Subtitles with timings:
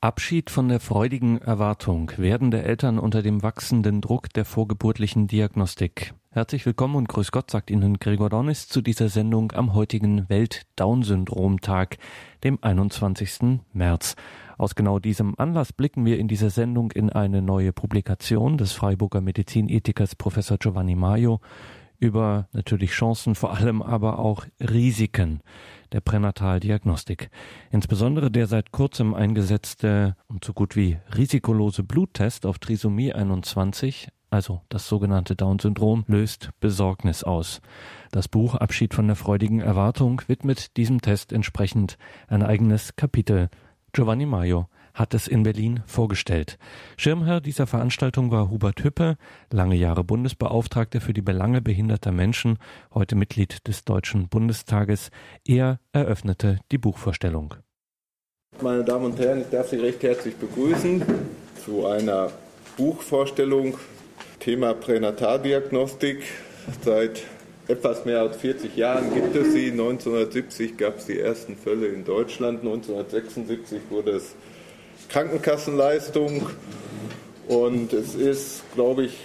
[0.00, 6.14] Abschied von der freudigen Erwartung, werdende Eltern unter dem wachsenden Druck der vorgeburtlichen Diagnostik.
[6.30, 11.98] Herzlich willkommen und grüß Gott, sagt Ihnen Gregor Dornis zu dieser Sendung am heutigen Welt-Down-Syndrom-Tag,
[12.44, 13.58] dem 21.
[13.72, 14.14] März.
[14.56, 19.20] Aus genau diesem Anlass blicken wir in dieser Sendung in eine neue Publikation des Freiburger
[19.20, 21.40] Medizinethikers Professor Giovanni Maio
[21.98, 25.40] über natürlich Chancen, vor allem aber auch Risiken
[25.92, 27.30] der Pränataldiagnostik.
[27.70, 34.60] Insbesondere der seit kurzem eingesetzte und so gut wie risikolose Bluttest auf Trisomie 21, also
[34.68, 37.60] das sogenannte Down-Syndrom, löst Besorgnis aus.
[38.10, 43.48] Das Buch Abschied von der freudigen Erwartung widmet diesem Test entsprechend ein eigenes Kapitel.
[43.92, 46.58] Giovanni Maio hat es in Berlin vorgestellt.
[46.96, 49.16] Schirmherr dieser Veranstaltung war Hubert Hüppe,
[49.52, 52.58] lange Jahre Bundesbeauftragter für die Belange behinderter Menschen,
[52.92, 55.10] heute Mitglied des Deutschen Bundestages.
[55.46, 57.54] Er eröffnete die Buchvorstellung.
[58.60, 61.02] Meine Damen und Herren, ich darf Sie recht herzlich begrüßen
[61.64, 62.32] zu einer
[62.76, 63.78] Buchvorstellung
[64.40, 66.24] Thema Pränataldiagnostik.
[66.84, 67.22] Seit
[67.68, 69.70] etwas mehr als 40 Jahren gibt es sie.
[69.70, 72.60] 1970 gab es die ersten Fälle in Deutschland.
[72.60, 74.34] 1976 wurde es
[75.08, 76.46] Krankenkassenleistung.
[77.48, 79.16] Und es ist, glaube ich,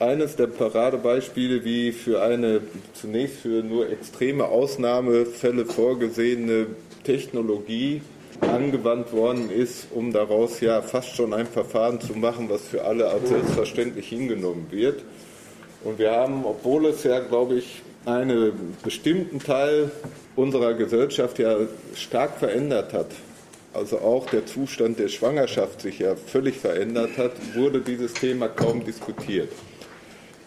[0.00, 2.62] eines der Paradebeispiele, wie für eine
[2.94, 6.66] zunächst für nur extreme Ausnahmefälle vorgesehene
[7.04, 8.00] Technologie
[8.40, 13.08] angewandt worden ist, um daraus ja fast schon ein Verfahren zu machen, was für alle
[13.08, 15.02] als selbstverständlich hingenommen wird.
[15.84, 19.90] Und wir haben, obwohl es ja, glaube ich, einen bestimmten Teil
[20.36, 21.56] unserer Gesellschaft ja
[21.94, 23.08] stark verändert hat,
[23.72, 28.84] also auch der Zustand der Schwangerschaft sich ja völlig verändert hat, wurde dieses Thema kaum
[28.84, 29.52] diskutiert.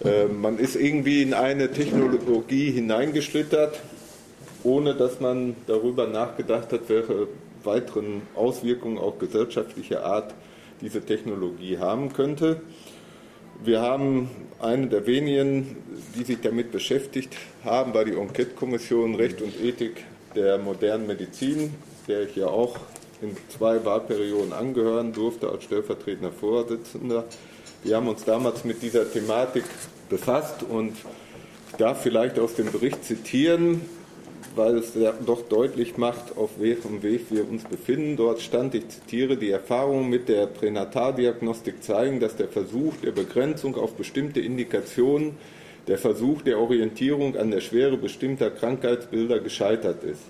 [0.04, 3.80] Äh, man ist irgendwie in eine Technologie hineingeschlittert,
[4.64, 7.28] ohne dass man darüber nachgedacht hat, welche
[7.64, 10.34] weiteren Auswirkungen auch gesellschaftlicher Art
[10.82, 12.62] diese Technologie haben könnte.
[13.64, 14.30] Wir haben
[14.60, 15.78] eine der wenigen,
[16.18, 20.04] die sich damit beschäftigt haben, war die Enquete-Kommission Recht und Ethik
[20.36, 21.74] der modernen Medizin,
[22.08, 22.78] der ich ja auch
[23.24, 27.24] in zwei Wahlperioden angehören durfte als stellvertretender Vorsitzender.
[27.84, 29.64] Wir haben uns damals mit dieser Thematik
[30.10, 30.94] befasst und
[31.70, 33.82] ich darf vielleicht aus dem Bericht zitieren,
[34.56, 34.94] weil es
[35.26, 38.18] doch deutlich macht, auf welchem Weg wir uns befinden.
[38.18, 43.76] Dort stand, ich zitiere, die Erfahrungen mit der Pränataldiagnostik zeigen, dass der Versuch der Begrenzung
[43.76, 45.38] auf bestimmte Indikationen,
[45.88, 50.22] der Versuch der Orientierung an der Schwere bestimmter Krankheitsbilder gescheitert ist.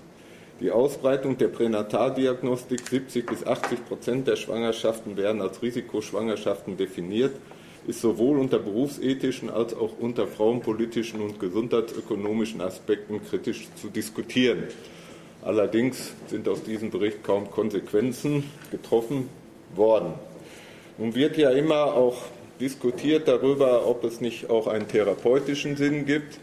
[0.60, 7.32] Die Ausbreitung der Pränataldiagnostik, 70 bis 80 Prozent der Schwangerschaften werden als Risikoschwangerschaften definiert,
[7.88, 14.64] ist sowohl unter berufsethischen als auch unter frauenpolitischen und gesundheitsökonomischen Aspekten kritisch zu diskutieren.
[15.42, 19.28] Allerdings sind aus diesem Bericht kaum Konsequenzen getroffen
[19.74, 20.14] worden.
[20.98, 22.16] Nun wird ja immer auch
[22.60, 26.38] diskutiert darüber, ob es nicht auch einen therapeutischen Sinn gibt.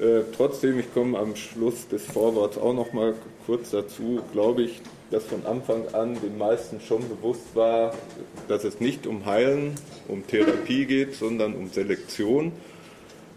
[0.00, 3.14] Äh, trotzdem, ich komme am Schluss des Vorworts auch noch mal
[3.46, 7.94] kurz dazu, glaube ich, dass von Anfang an den meisten schon bewusst war,
[8.46, 9.74] dass es nicht um Heilen,
[10.06, 12.52] um Therapie geht, sondern um Selektion.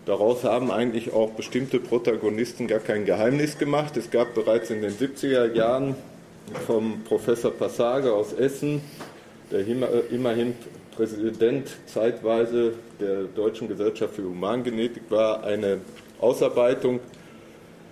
[0.06, 3.98] Daraus haben eigentlich auch bestimmte Protagonisten gar kein Geheimnis gemacht.
[3.98, 5.96] Es gab bereits in den 70er Jahren
[6.68, 8.82] vom Professor Passage aus Essen,
[9.52, 9.66] der
[10.12, 10.56] immerhin
[10.96, 15.80] Präsident zeitweise der Deutschen Gesellschaft für Humangenetik war, eine
[16.22, 17.00] Ausarbeitung,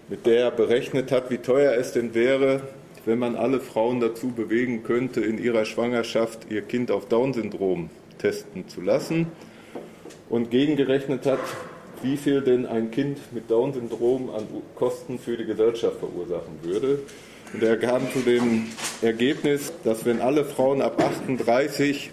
[0.08, 2.62] mit der er berechnet hat, wie teuer es denn wäre,
[3.06, 8.68] wenn man alle Frauen dazu bewegen könnte, in ihrer Schwangerschaft ihr Kind auf Down-Syndrom testen
[8.68, 9.28] zu lassen
[10.30, 11.40] und gegengerechnet hat,
[12.02, 17.00] wie viel denn ein Kind mit Down-Syndrom an Kosten für die Gesellschaft verursachen würde.
[17.54, 18.68] Und er kam zu dem
[19.02, 22.12] Ergebnis, dass wenn alle Frauen ab 38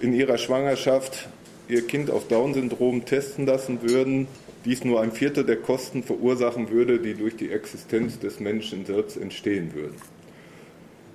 [0.00, 1.28] in ihrer Schwangerschaft
[1.68, 4.28] ihr Kind auf Down-Syndrom testen lassen würden,
[4.64, 9.16] dies nur ein Viertel der Kosten verursachen würde, die durch die Existenz des Menschen selbst
[9.16, 9.96] entstehen würden.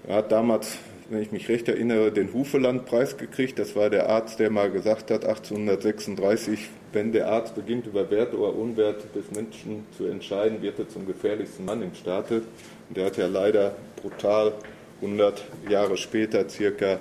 [0.08, 0.78] Er hat damals,
[1.10, 3.58] wenn ich mich recht erinnere, den Hufeland-Preis gekriegt.
[3.58, 6.60] Das war der Arzt, der mal gesagt hat, 1836,
[6.94, 11.06] wenn der Arzt beginnt, über Wert oder Unwert des Menschen zu entscheiden, wird er zum
[11.08, 12.44] gefährlichsten Mann im Staate.
[12.88, 14.54] Und der hat ja leider brutal
[15.02, 17.00] 100 Jahre später circa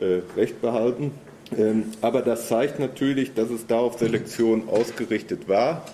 [0.00, 1.12] äh, recht behalten.
[1.56, 5.84] Ähm, aber das zeigt natürlich, dass es da auf Selektion ausgerichtet war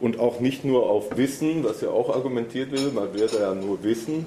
[0.00, 3.82] und auch nicht nur auf Wissen, was ja auch argumentiert wird, man werde ja nur
[3.82, 4.26] Wissen,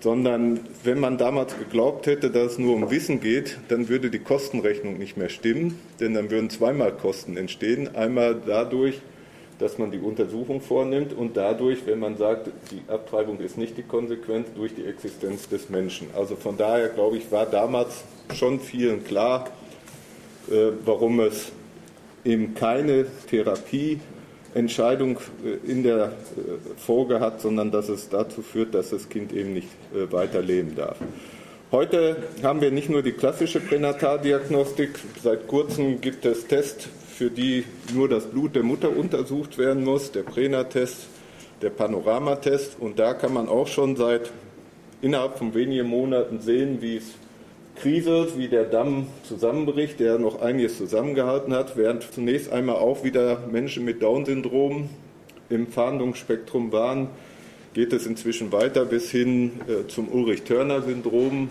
[0.00, 4.18] sondern wenn man damals geglaubt hätte, dass es nur um Wissen geht, dann würde die
[4.18, 7.94] Kostenrechnung nicht mehr stimmen, denn dann würden zweimal Kosten entstehen.
[7.94, 9.00] Einmal dadurch,
[9.60, 13.82] dass man die Untersuchung vornimmt und dadurch, wenn man sagt, die Abtreibung ist nicht die
[13.82, 16.08] Konsequenz, durch die Existenz des Menschen.
[16.16, 18.02] Also von daher, glaube ich, war damals
[18.34, 19.48] schon vielen klar,
[20.84, 21.52] warum es
[22.24, 26.10] eben keine Therapieentscheidung äh, in der äh,
[26.76, 30.98] Folge hat, sondern dass es dazu führt, dass das Kind eben nicht äh, weiterleben darf.
[31.72, 34.90] Heute haben wir nicht nur die klassische Pränataldiagnostik,
[35.22, 36.88] seit kurzem gibt es Tests,
[37.20, 41.06] für die nur das Blut der Mutter untersucht werden muss, der Pränatest,
[41.60, 44.30] der Panoramatest und da kann man auch schon seit
[45.02, 47.12] innerhalb von wenigen Monaten sehen, wie es
[47.76, 53.46] kriselt, wie der Damm zusammenbricht, der noch einiges zusammengehalten hat, während zunächst einmal auch wieder
[53.52, 54.88] Menschen mit Down-Syndrom
[55.50, 57.08] im Fahndungsspektrum waren,
[57.74, 61.50] geht es inzwischen weiter bis hin äh, zum Ulrich-Törner-Syndrom.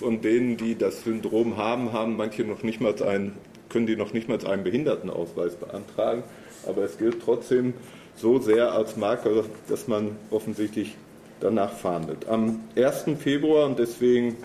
[0.00, 3.34] Von denen, die das Syndrom haben, haben manche noch nicht mal ein,
[3.68, 6.22] können die noch nicht mal einen Behindertenausweis beantragen.
[6.66, 7.74] Aber es gilt trotzdem
[8.16, 10.96] so sehr als Marker, dass man offensichtlich
[11.40, 12.28] danach fahndet.
[12.28, 13.04] Am 1.
[13.18, 14.36] Februar, und deswegen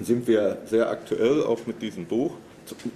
[0.00, 2.32] sind wir sehr aktuell, auch mit diesem Buch.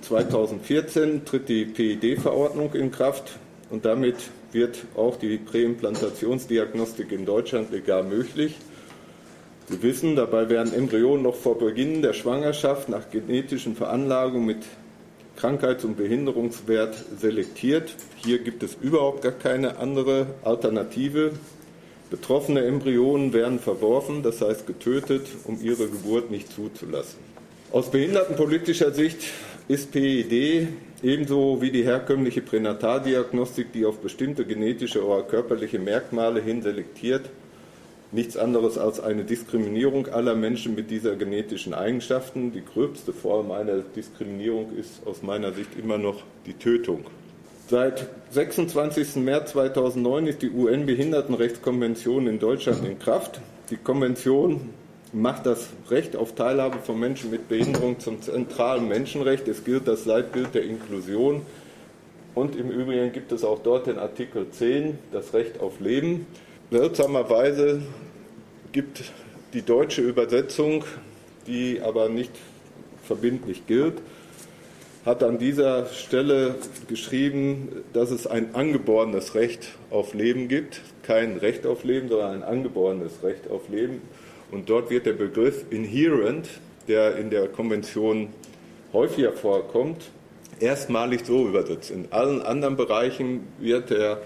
[0.03, 3.39] 2014 tritt die PID-Verordnung in Kraft
[3.71, 4.17] und damit
[4.53, 8.57] wird auch die Präimplantationsdiagnostik in Deutschland legal möglich.
[9.69, 14.65] Sie wissen, dabei werden Embryonen noch vor Beginn der Schwangerschaft nach genetischen Veranlagungen mit
[15.37, 17.95] Krankheits- und Behinderungswert selektiert.
[18.17, 21.33] Hier gibt es überhaupt gar keine andere Alternative.
[22.11, 27.19] Betroffene Embryonen werden verworfen, das heißt getötet, um ihre Geburt nicht zuzulassen.
[27.71, 29.19] Aus behindertenpolitischer Sicht
[29.67, 30.69] ist PID
[31.03, 37.31] ebenso wie die herkömmliche Pränataldiagnostik, die auf bestimmte genetische oder körperliche Merkmale hin selektiert,
[38.13, 42.53] nichts anderes als eine Diskriminierung aller Menschen mit dieser genetischen Eigenschaften.
[42.53, 47.05] Die gröbste Form einer Diskriminierung ist aus meiner Sicht immer noch die Tötung.
[47.69, 49.17] Seit 26.
[49.17, 53.41] März 2009 ist die UN-Behindertenrechtskonvention in Deutschland in Kraft.
[53.71, 54.71] Die Konvention
[55.15, 59.49] macht das Recht auf Teilhabe von Menschen mit Behinderung zum zentralen Menschenrecht.
[59.49, 61.43] Es gilt das Leitbild der Inklusion.
[62.35, 66.27] Und im Übrigen gibt es auch dort in Artikel 10 das Recht auf Leben.
[66.73, 67.83] Seltsamerweise
[68.73, 69.03] gibt
[69.53, 70.85] die deutsche Übersetzung,
[71.47, 72.31] die aber nicht
[73.07, 74.01] verbindlich gilt,
[75.05, 76.55] hat an dieser Stelle
[76.89, 80.81] geschrieben, dass es ein angeborenes Recht auf Leben gibt.
[81.03, 84.01] Kein Recht auf Leben, sondern ein angeborenes Recht auf Leben.
[84.51, 86.49] Und dort wird der Begriff inherent,
[86.89, 88.29] der in der Konvention
[88.95, 90.05] häufiger vorkommt,
[90.59, 91.91] erstmalig so übersetzt.
[91.91, 94.23] In allen anderen Bereichen wird er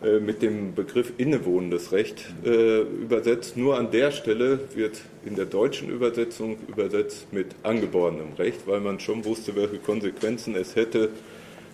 [0.00, 3.56] äh, mit dem Begriff innewohnendes Recht äh, übersetzt.
[3.56, 9.00] Nur an der Stelle wird in der deutschen Übersetzung übersetzt mit angeborenem Recht, weil man
[9.00, 11.10] schon wusste, welche Konsequenzen es hätte,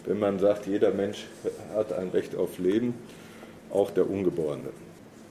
[0.07, 1.27] wenn man sagt, jeder Mensch
[1.75, 2.95] hat ein Recht auf Leben,
[3.71, 4.71] auch der Ungeborene.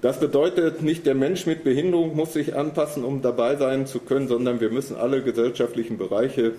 [0.01, 4.27] Das bedeutet nicht, der Mensch mit Behinderung muss sich anpassen, um dabei sein zu können,
[4.27, 6.51] sondern wir müssen alle gesellschaftlichen Bereiche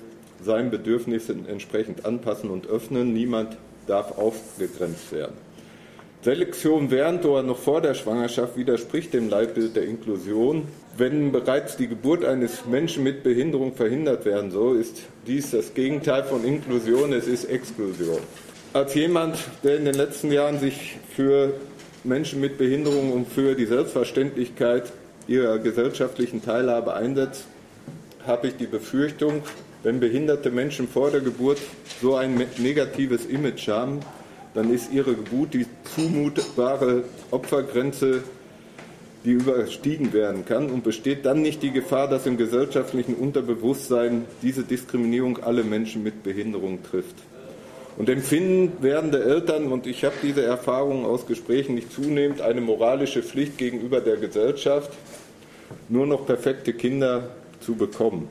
[0.42, 3.12] seinen Bedürfnissen entsprechend anpassen und öffnen.
[3.12, 3.56] Niemand
[3.86, 5.34] darf ausgegrenzt werden.
[6.24, 10.66] Selektion während oder noch vor der Schwangerschaft widerspricht dem Leitbild der Inklusion.
[10.96, 16.24] Wenn bereits die Geburt eines Menschen mit Behinderung verhindert werden soll, ist dies das Gegenteil
[16.24, 18.20] von Inklusion, es ist Exklusion.
[18.72, 21.52] Als jemand, der in den letzten Jahren sich für
[22.04, 24.92] Menschen mit Behinderung und für die Selbstverständlichkeit
[25.26, 27.44] ihrer gesellschaftlichen Teilhabe einsetzt,
[28.26, 29.42] habe ich die Befürchtung,
[29.82, 31.58] wenn behinderte Menschen vor der Geburt
[32.00, 34.00] so ein negatives Image haben,
[34.54, 38.22] dann ist ihre Geburt die zumutbare Opfergrenze,
[39.24, 44.62] die überstiegen werden kann und besteht dann nicht die Gefahr, dass im gesellschaftlichen Unterbewusstsein diese
[44.62, 47.16] Diskriminierung alle Menschen mit Behinderung trifft.
[47.96, 53.22] Und empfinden werdende Eltern, und ich habe diese Erfahrung aus Gesprächen nicht zunehmend, eine moralische
[53.22, 54.90] Pflicht gegenüber der Gesellschaft,
[55.88, 57.30] nur noch perfekte Kinder
[57.60, 58.28] zu bekommen.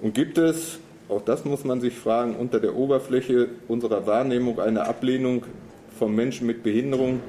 [0.00, 4.86] Und gibt es auch das muss man sich fragen, unter der Oberfläche unserer Wahrnehmung eine
[4.86, 5.44] Ablehnung
[5.98, 7.20] von Menschen mit Behinderung,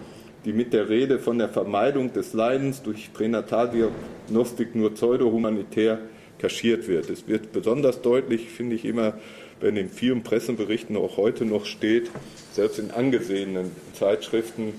[0.46, 6.00] die mit der Rede von der Vermeidung des Leidens durch Pränataldiagnostik nur pseudo-humanitär
[6.40, 7.10] kaschiert wird.
[7.10, 9.14] Es wird besonders deutlich, finde ich immer,
[9.60, 12.10] wenn in vielen Pressenberichten auch heute noch steht,
[12.54, 14.74] selbst in angesehenen Zeitschriften,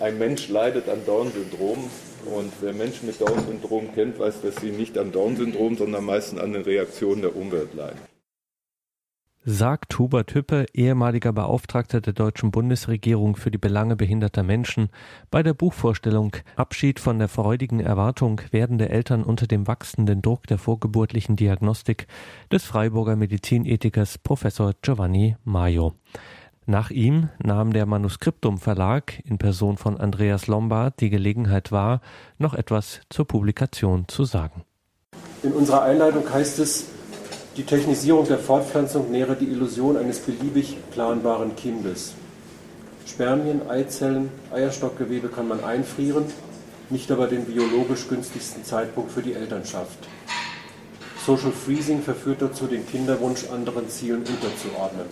[0.00, 1.78] ein Mensch leidet an Down-Syndrom.
[2.34, 6.52] Und wer Menschen mit Down-Syndrom kennt, weiß, dass sie nicht an Down-Syndrom, sondern meistens an
[6.52, 8.13] den Reaktionen der Umwelt leiden
[9.46, 14.88] sagt Hubert Hüppe, ehemaliger Beauftragter der deutschen Bundesregierung für die Belange behinderter Menschen,
[15.30, 20.56] bei der Buchvorstellung Abschied von der freudigen Erwartung werdende Eltern unter dem wachsenden Druck der
[20.56, 22.06] vorgeburtlichen Diagnostik
[22.50, 25.92] des Freiburger Medizinethikers Professor Giovanni Maio.
[26.66, 32.00] Nach ihm nahm der Manuskriptum Verlag in Person von Andreas Lombard die Gelegenheit wahr,
[32.38, 34.64] noch etwas zur Publikation zu sagen.
[35.42, 36.86] In unserer Einleitung heißt es,
[37.56, 42.14] die Technisierung der Fortpflanzung nähere die Illusion eines beliebig planbaren Kindes.
[43.06, 46.24] Spermien, Eizellen, Eierstockgewebe kann man einfrieren,
[46.90, 49.98] nicht aber den biologisch günstigsten Zeitpunkt für die Elternschaft.
[51.24, 55.06] Social Freezing verführt dazu, den Kinderwunsch anderen Zielen unterzuordnen.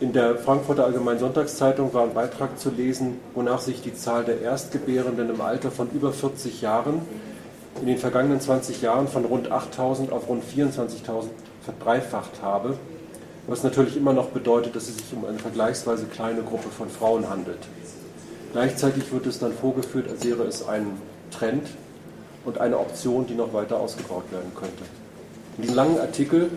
[0.00, 4.40] In der Frankfurter Allgemeinen Sonntagszeitung war ein Beitrag zu lesen, wonach sich die Zahl der
[4.40, 7.02] Erstgebärenden im Alter von über 40 Jahren
[7.80, 11.28] in den vergangenen 20 Jahren von rund 8.000 auf rund 24.000
[11.70, 12.76] verdreifacht habe,
[13.46, 17.28] was natürlich immer noch bedeutet, dass es sich um eine vergleichsweise kleine Gruppe von Frauen
[17.28, 17.58] handelt.
[18.52, 20.86] Gleichzeitig wird es dann vorgeführt, als wäre es ein
[21.30, 21.68] Trend
[22.44, 24.84] und eine Option, die noch weiter ausgebaut werden könnte.
[25.56, 26.50] In diesem langen Artikel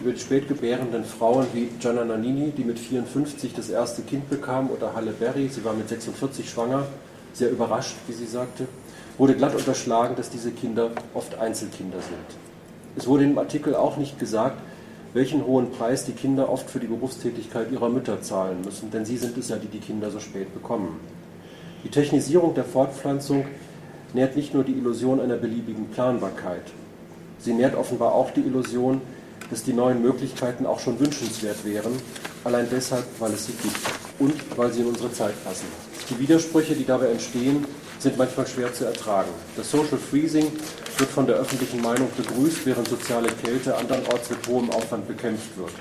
[0.00, 4.94] über die spätgebärenden Frauen wie Gianna Nannini, die mit 54 das erste Kind bekam, oder
[4.94, 6.86] Halle Berry, sie war mit 46 schwanger,
[7.32, 8.66] sehr überrascht, wie sie sagte,
[9.18, 12.49] wurde glatt unterschlagen, dass diese Kinder oft Einzelkinder sind.
[12.96, 14.60] Es wurde im Artikel auch nicht gesagt,
[15.12, 19.16] welchen hohen Preis die Kinder oft für die Berufstätigkeit ihrer Mütter zahlen müssen, denn sie
[19.16, 21.00] sind es ja, die die Kinder so spät bekommen.
[21.84, 23.44] Die Technisierung der Fortpflanzung
[24.12, 26.62] nährt nicht nur die Illusion einer beliebigen Planbarkeit,
[27.38, 29.00] sie nährt offenbar auch die Illusion,
[29.50, 31.92] dass die neuen Möglichkeiten auch schon wünschenswert wären,
[32.44, 33.78] allein deshalb, weil es sie gibt
[34.18, 35.66] und weil sie in unsere Zeit passen.
[36.08, 37.64] Die Widersprüche, die dabei entstehen,
[38.00, 39.30] sind manchmal schwer zu ertragen.
[39.56, 40.50] Das Social Freezing
[40.96, 45.72] wird von der öffentlichen Meinung begrüßt, während soziale Kälte andernorts mit hohem Aufwand bekämpft wird.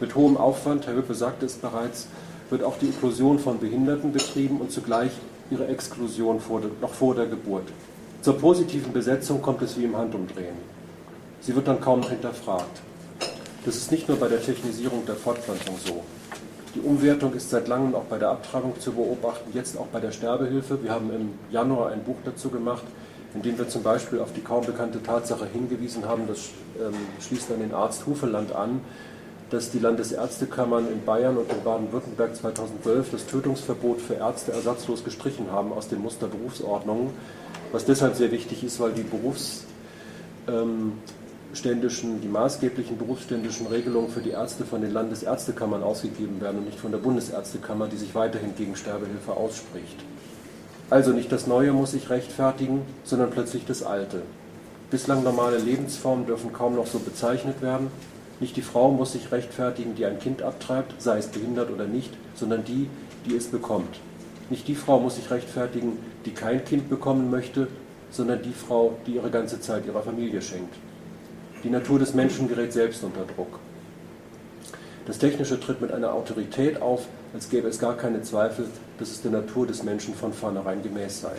[0.00, 2.08] Mit hohem Aufwand, Herr Höppe sagte es bereits,
[2.50, 5.10] wird auch die Inklusion von Behinderten betrieben und zugleich
[5.50, 7.68] ihre Exklusion vor de, noch vor der Geburt.
[8.22, 10.56] Zur positiven Besetzung kommt es wie im Handumdrehen.
[11.40, 12.80] Sie wird dann kaum hinterfragt.
[13.64, 16.02] Das ist nicht nur bei der Technisierung der Fortpflanzung so.
[16.76, 20.12] Die Umwertung ist seit langem auch bei der Abtreibung zu beobachten, jetzt auch bei der
[20.12, 20.82] Sterbehilfe.
[20.82, 22.84] Wir haben im Januar ein Buch dazu gemacht,
[23.34, 26.92] in dem wir zum Beispiel auf die kaum bekannte Tatsache hingewiesen haben, das ähm,
[27.26, 28.82] schließt an den Arzt Hufeland an,
[29.48, 35.50] dass die Landesärztekammern in Bayern und in Baden-Württemberg 2012 das Tötungsverbot für Ärzte ersatzlos gestrichen
[35.50, 37.08] haben aus den Musterberufsordnungen,
[37.72, 39.64] was deshalb sehr wichtig ist, weil die Berufs
[41.56, 46.66] ähm, ständischen, die maßgeblichen berufsständischen Regelungen für die Ärzte von den Landesärztekammern ausgegeben werden und
[46.66, 49.96] nicht von der Bundesärztekammer, die sich weiterhin gegen Sterbehilfe ausspricht.
[50.90, 54.22] Also nicht das Neue muss sich rechtfertigen, sondern plötzlich das Alte.
[54.90, 57.88] Bislang normale Lebensformen dürfen kaum noch so bezeichnet werden.
[58.38, 62.12] Nicht die Frau muss sich rechtfertigen, die ein Kind abtreibt, sei es behindert oder nicht,
[62.36, 62.88] sondern die,
[63.26, 63.98] die es bekommt.
[64.48, 67.66] Nicht die Frau muss sich rechtfertigen, die kein Kind bekommen möchte,
[68.10, 70.74] sondern die Frau, die ihre ganze Zeit ihrer Familie schenkt.
[71.64, 73.58] Die Natur des Menschen gerät selbst unter Druck.
[75.06, 78.66] Das Technische tritt mit einer Autorität auf, als gäbe es gar keine Zweifel,
[78.98, 81.32] dass es der Natur des Menschen von vornherein gemäß sei.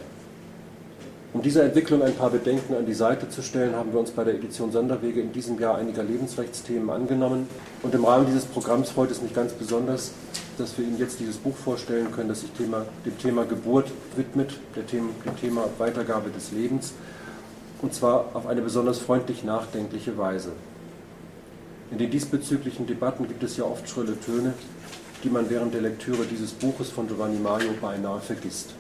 [1.34, 4.24] Um dieser Entwicklung ein paar Bedenken an die Seite zu stellen, haben wir uns bei
[4.24, 7.48] der Edition Sonderwege in diesem Jahr einiger Lebensrechtsthemen angenommen.
[7.84, 10.14] Und im Rahmen dieses Programms freut es mich ganz besonders,
[10.58, 14.54] dass wir Ihnen jetzt dieses Buch vorstellen können, das sich Thema, dem Thema Geburt widmet,
[14.76, 15.10] dem
[15.40, 16.94] Thema Weitergabe des Lebens
[17.82, 20.52] und zwar auf eine besonders freundlich nachdenkliche Weise.
[21.92, 24.54] In den diesbezüglichen Debatten gibt es ja oft schrille Töne,
[25.24, 28.74] die man während der Lektüre dieses Buches von Giovanni Mario beinahe vergisst.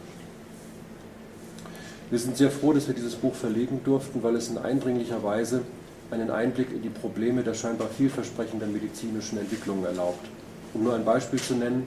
[2.09, 5.61] Wir sind sehr froh, dass wir dieses Buch verlegen durften, weil es in eindringlicher Weise
[6.09, 10.25] einen Einblick in die Probleme der scheinbar vielversprechenden medizinischen Entwicklungen erlaubt.
[10.73, 11.85] Um nur ein Beispiel zu nennen,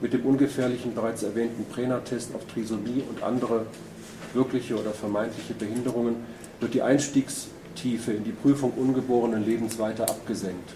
[0.00, 3.66] mit dem ungefährlichen bereits erwähnten Prena-Test auf Trisomie und andere
[4.34, 6.16] wirkliche oder vermeintliche Behinderungen
[6.60, 10.74] wird die Einstiegstiefe in die Prüfung ungeborenen Lebens weiter abgesenkt.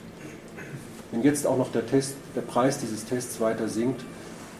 [1.12, 4.02] Wenn jetzt auch noch der, Test, der Preis dieses Tests weiter sinkt,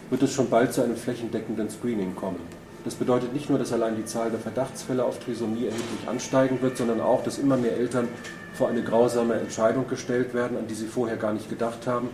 [0.09, 2.39] wird es schon bald zu einem flächendeckenden Screening kommen.
[2.83, 6.77] Das bedeutet nicht nur, dass allein die Zahl der Verdachtsfälle auf Trisomie erheblich ansteigen wird,
[6.77, 8.07] sondern auch, dass immer mehr Eltern
[8.53, 12.09] vor eine grausame Entscheidung gestellt werden, an die sie vorher gar nicht gedacht haben,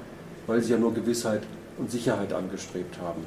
[0.45, 1.41] weil sie ja nur Gewissheit
[1.77, 3.23] und Sicherheit angestrebt haben.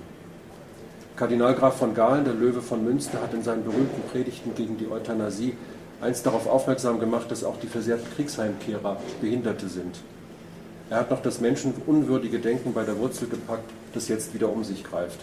[1.17, 4.91] Kardinal Graf von Galen, der Löwe von Münster, hat in seinen berühmten Predigten gegen die
[4.91, 5.55] Euthanasie
[6.01, 10.01] einst darauf aufmerksam gemacht, dass auch die versehrten Kriegsheimkehrer Behinderte sind.
[10.89, 14.83] Er hat noch das menschenunwürdige Denken bei der Wurzel gepackt, das jetzt wieder um sich
[14.83, 15.21] greift.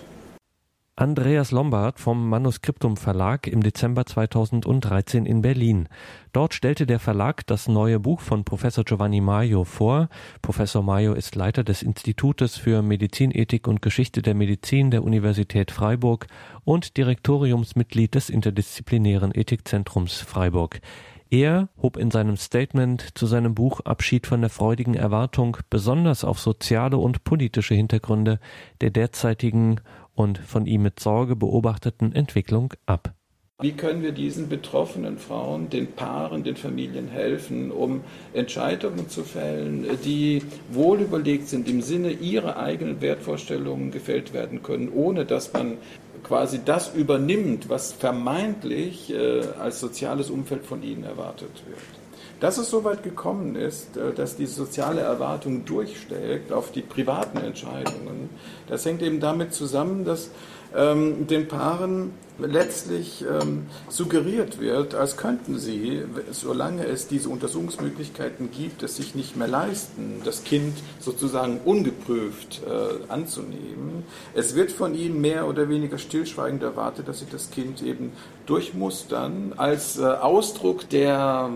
[0.99, 5.89] Andreas Lombard vom Manuskriptum Verlag im Dezember 2013 in Berlin.
[6.33, 10.09] Dort stellte der Verlag das neue Buch von Professor Giovanni Maio vor.
[10.41, 16.25] Professor Maio ist Leiter des Institutes für Medizinethik und Geschichte der Medizin der Universität Freiburg
[16.63, 20.81] und Direktoriumsmitglied des interdisziplinären Ethikzentrums Freiburg.
[21.29, 26.39] Er hob in seinem Statement zu seinem Buch Abschied von der freudigen Erwartung besonders auf
[26.39, 28.39] soziale und politische Hintergründe
[28.79, 29.81] der derzeitigen
[30.17, 33.13] und von ihm mit Sorge beobachteten Entwicklung ab.
[33.59, 38.01] Wie können wir diesen betroffenen Frauen, den Paaren, den Familien helfen, um
[38.33, 45.25] Entscheidungen zu fällen, die wohlüberlegt sind, im Sinne ihrer eigenen Wertvorstellungen gefällt werden können, ohne
[45.25, 45.77] dass man
[46.23, 51.96] quasi das übernimmt, was vermeintlich äh, als soziales Umfeld von ihnen erwartet wird.
[52.39, 57.39] Dass es so weit gekommen ist, äh, dass diese soziale Erwartung durchschlägt auf die privaten
[57.39, 58.29] Entscheidungen,
[58.67, 60.29] das hängt eben damit zusammen, dass
[60.75, 68.83] ähm, den Paaren letztlich ähm, suggeriert wird, als könnten sie, solange es diese Untersuchungsmöglichkeiten gibt,
[68.83, 74.03] es sich nicht mehr leisten, das Kind sozusagen ungeprüft äh, anzunehmen.
[74.35, 78.11] Es wird von ihnen mehr oder weniger stillschweigend erwartet, dass sie das Kind eben
[78.45, 81.49] durchmustern als äh, Ausdruck der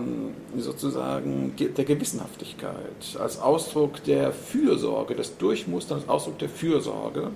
[0.56, 2.74] sozusagen der Gewissenhaftigkeit,
[3.18, 7.30] als Ausdruck der Fürsorge, das Durchmustern als Ausdruck der Fürsorge.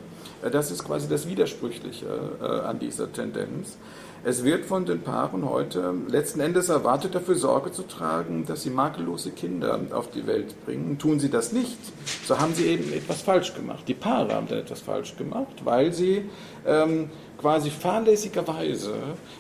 [0.47, 2.07] Äh, das ist quasi das Widersprüchliche
[2.41, 3.76] äh, an dieser Tendenz.
[4.25, 8.71] Es wird von den Paaren heute letzten Endes erwartet, dafür Sorge zu tragen, dass sie
[8.71, 10.99] makellose Kinder auf die Welt bringen.
[10.99, 11.79] Tun sie das nicht,
[12.25, 13.85] so haben sie eben etwas falsch gemacht.
[13.87, 16.25] Die Paare haben dann etwas falsch gemacht, weil sie
[16.67, 18.95] ähm, quasi fahrlässigerweise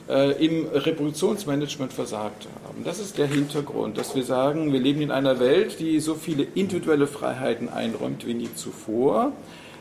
[0.08, 2.84] äh, im Reproduktionsmanagement versagt haben.
[2.84, 6.44] Das ist der Hintergrund, dass wir sagen, wir leben in einer Welt, die so viele
[6.54, 9.32] individuelle Freiheiten einräumt wie nie zuvor.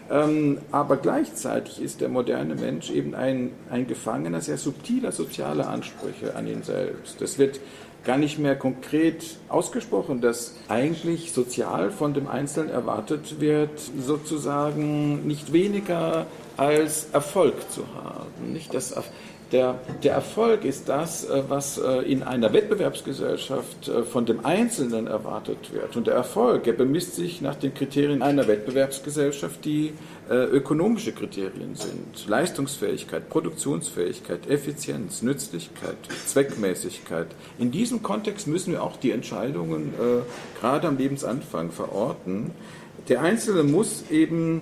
[0.09, 6.35] Ähm, aber gleichzeitig ist der moderne Mensch eben ein, ein Gefangener sehr subtiler sozialer Ansprüche
[6.35, 7.21] an ihn selbst.
[7.21, 7.59] Es wird
[8.03, 15.51] gar nicht mehr konkret ausgesprochen, dass eigentlich sozial von dem Einzelnen erwartet wird, sozusagen nicht
[15.51, 18.53] weniger als Erfolg zu haben.
[18.53, 18.93] Nicht das,
[19.51, 25.07] der, der Erfolg ist das, äh, was äh, in einer Wettbewerbsgesellschaft äh, von dem Einzelnen
[25.07, 25.95] erwartet wird.
[25.95, 29.93] Und der Erfolg, er bemisst sich nach den Kriterien einer Wettbewerbsgesellschaft, die
[30.27, 32.27] ökonomische Kriterien sind.
[32.27, 37.27] Leistungsfähigkeit, Produktionsfähigkeit, Effizienz, Nützlichkeit, Zweckmäßigkeit.
[37.59, 39.93] In diesem Kontext müssen wir auch die Entscheidungen
[40.59, 42.51] gerade am Lebensanfang verorten.
[43.07, 44.62] Der Einzelne muss eben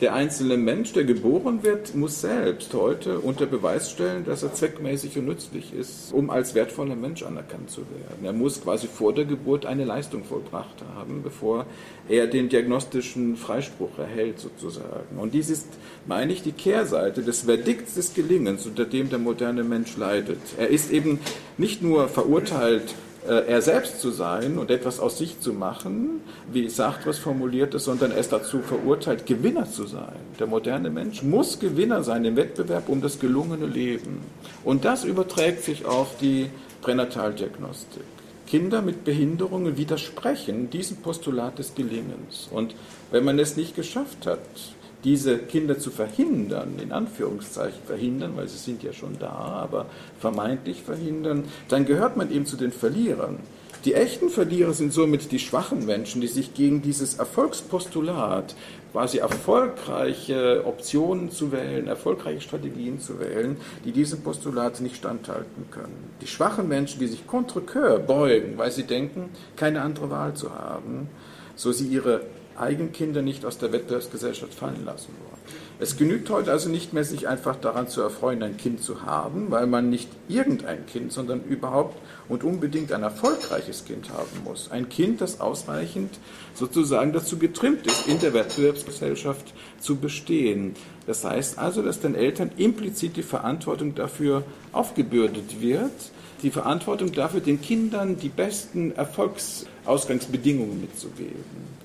[0.00, 5.18] der einzelne Mensch, der geboren wird, muss selbst heute unter Beweis stellen, dass er zweckmäßig
[5.18, 8.24] und nützlich ist, um als wertvoller Mensch anerkannt zu werden.
[8.24, 11.64] Er muss quasi vor der Geburt eine Leistung vollbracht haben, bevor
[12.10, 15.18] er den diagnostischen Freispruch erhält, sozusagen.
[15.18, 15.68] Und dies ist,
[16.06, 20.40] meine ich, die Kehrseite des Verdikts des Gelingens, unter dem der moderne Mensch leidet.
[20.58, 21.20] Er ist eben
[21.56, 22.94] nicht nur verurteilt,
[23.26, 26.20] er selbst zu sein und etwas aus sich zu machen,
[26.52, 30.16] wie Sartre es formulierte, sondern er ist dazu verurteilt, Gewinner zu sein.
[30.38, 34.20] Der moderne Mensch muss Gewinner sein im Wettbewerb um das gelungene Leben.
[34.64, 36.50] Und das überträgt sich auf die
[36.82, 38.04] Pränataldiagnostik.
[38.46, 42.48] Kinder mit Behinderungen widersprechen diesem Postulat des Gelingens.
[42.50, 42.74] Und
[43.10, 44.38] wenn man es nicht geschafft hat,
[45.06, 49.86] diese Kinder zu verhindern, in Anführungszeichen verhindern, weil sie sind ja schon da, aber
[50.18, 53.38] vermeintlich verhindern, dann gehört man eben zu den Verlierern.
[53.84, 58.56] Die echten Verlierer sind somit die schwachen Menschen, die sich gegen dieses Erfolgspostulat,
[58.90, 66.10] quasi erfolgreiche Optionen zu wählen, erfolgreiche Strategien zu wählen, die diesem Postulat nicht standhalten können.
[66.20, 70.52] Die schwachen Menschen, die sich contre coeur beugen, weil sie denken, keine andere Wahl zu
[70.52, 71.08] haben,
[71.54, 72.22] so sie ihre
[72.58, 75.36] Eigenkinder nicht aus der Wettbewerbsgesellschaft fallen lassen wollen.
[75.78, 79.50] Es genügt heute also nicht mehr, sich einfach daran zu erfreuen, ein Kind zu haben,
[79.50, 84.70] weil man nicht irgendein Kind, sondern überhaupt und unbedingt ein erfolgreiches Kind haben muss.
[84.70, 86.18] Ein Kind, das ausreichend
[86.54, 90.74] sozusagen dazu getrimmt ist, in der Wettbewerbsgesellschaft zu bestehen.
[91.06, 95.92] Das heißt also, dass den Eltern implizit die Verantwortung dafür aufgebürdet wird,
[96.42, 101.76] die Verantwortung dafür, den Kindern die besten Erfolgsausgangsbedingungen mitzugeben.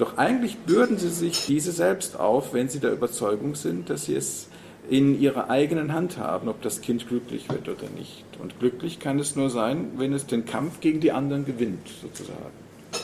[0.00, 4.14] Doch eigentlich bürden sie sich diese selbst auf, wenn sie der Überzeugung sind, dass sie
[4.14, 4.48] es
[4.88, 8.24] in ihrer eigenen Hand haben, ob das Kind glücklich wird oder nicht.
[8.42, 12.38] Und glücklich kann es nur sein, wenn es den Kampf gegen die anderen gewinnt, sozusagen.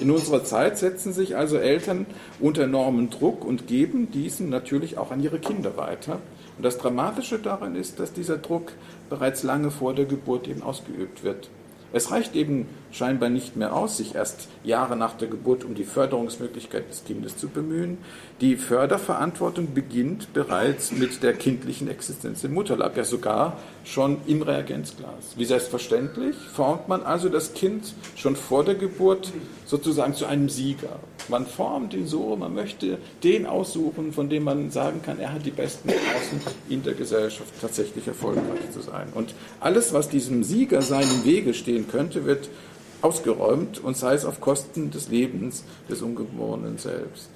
[0.00, 2.06] In unserer Zeit setzen sich also Eltern
[2.40, 6.20] unter enormen Druck und geben diesen natürlich auch an ihre Kinder weiter.
[6.56, 8.72] Und das Dramatische daran ist, dass dieser Druck
[9.10, 11.50] bereits lange vor der Geburt eben ausgeübt wird.
[11.92, 15.84] Es reicht eben scheinbar nicht mehr aus, sich erst Jahre nach der Geburt um die
[15.84, 17.98] Förderungsmöglichkeit des Kindes zu bemühen.
[18.40, 25.36] Die Förderverantwortung beginnt bereits mit der kindlichen Existenz im Mutterleib, ja sogar schon im Reagenzglas.
[25.36, 29.32] Wie selbstverständlich formt man also das Kind schon vor der Geburt
[29.64, 30.98] sozusagen zu einem Sieger.
[31.28, 35.44] Man formt ihn so, man möchte den aussuchen, von dem man sagen kann, er hat
[35.44, 39.08] die besten Chancen in der Gesellschaft tatsächlich erfolgreich zu sein.
[39.14, 42.48] Und alles, was diesem Sieger sein im Wege stehen könnte, wird
[43.02, 47.30] ausgeräumt und sei es auf Kosten des Lebens des Ungeborenen selbst.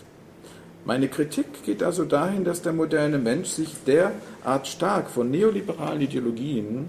[0.85, 6.89] Meine Kritik geht also dahin, dass der moderne Mensch sich derart stark von neoliberalen Ideologien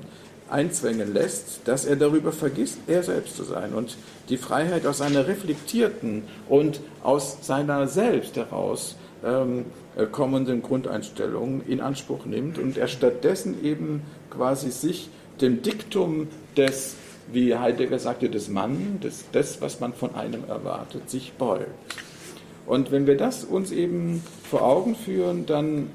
[0.50, 3.98] einzwängen lässt, dass er darüber vergisst, er selbst zu sein und
[4.32, 9.66] die Freiheit aus seiner reflektierten und aus seiner selbst heraus ähm,
[10.12, 15.10] kommenden Grundeinstellung in Anspruch nimmt und er stattdessen eben quasi sich
[15.42, 16.96] dem Diktum des,
[17.32, 21.68] wie Heidegger sagte, des Mann, des, des was man von einem erwartet, sich beugt.
[22.66, 25.90] Und wenn wir das uns eben vor Augen führen, dann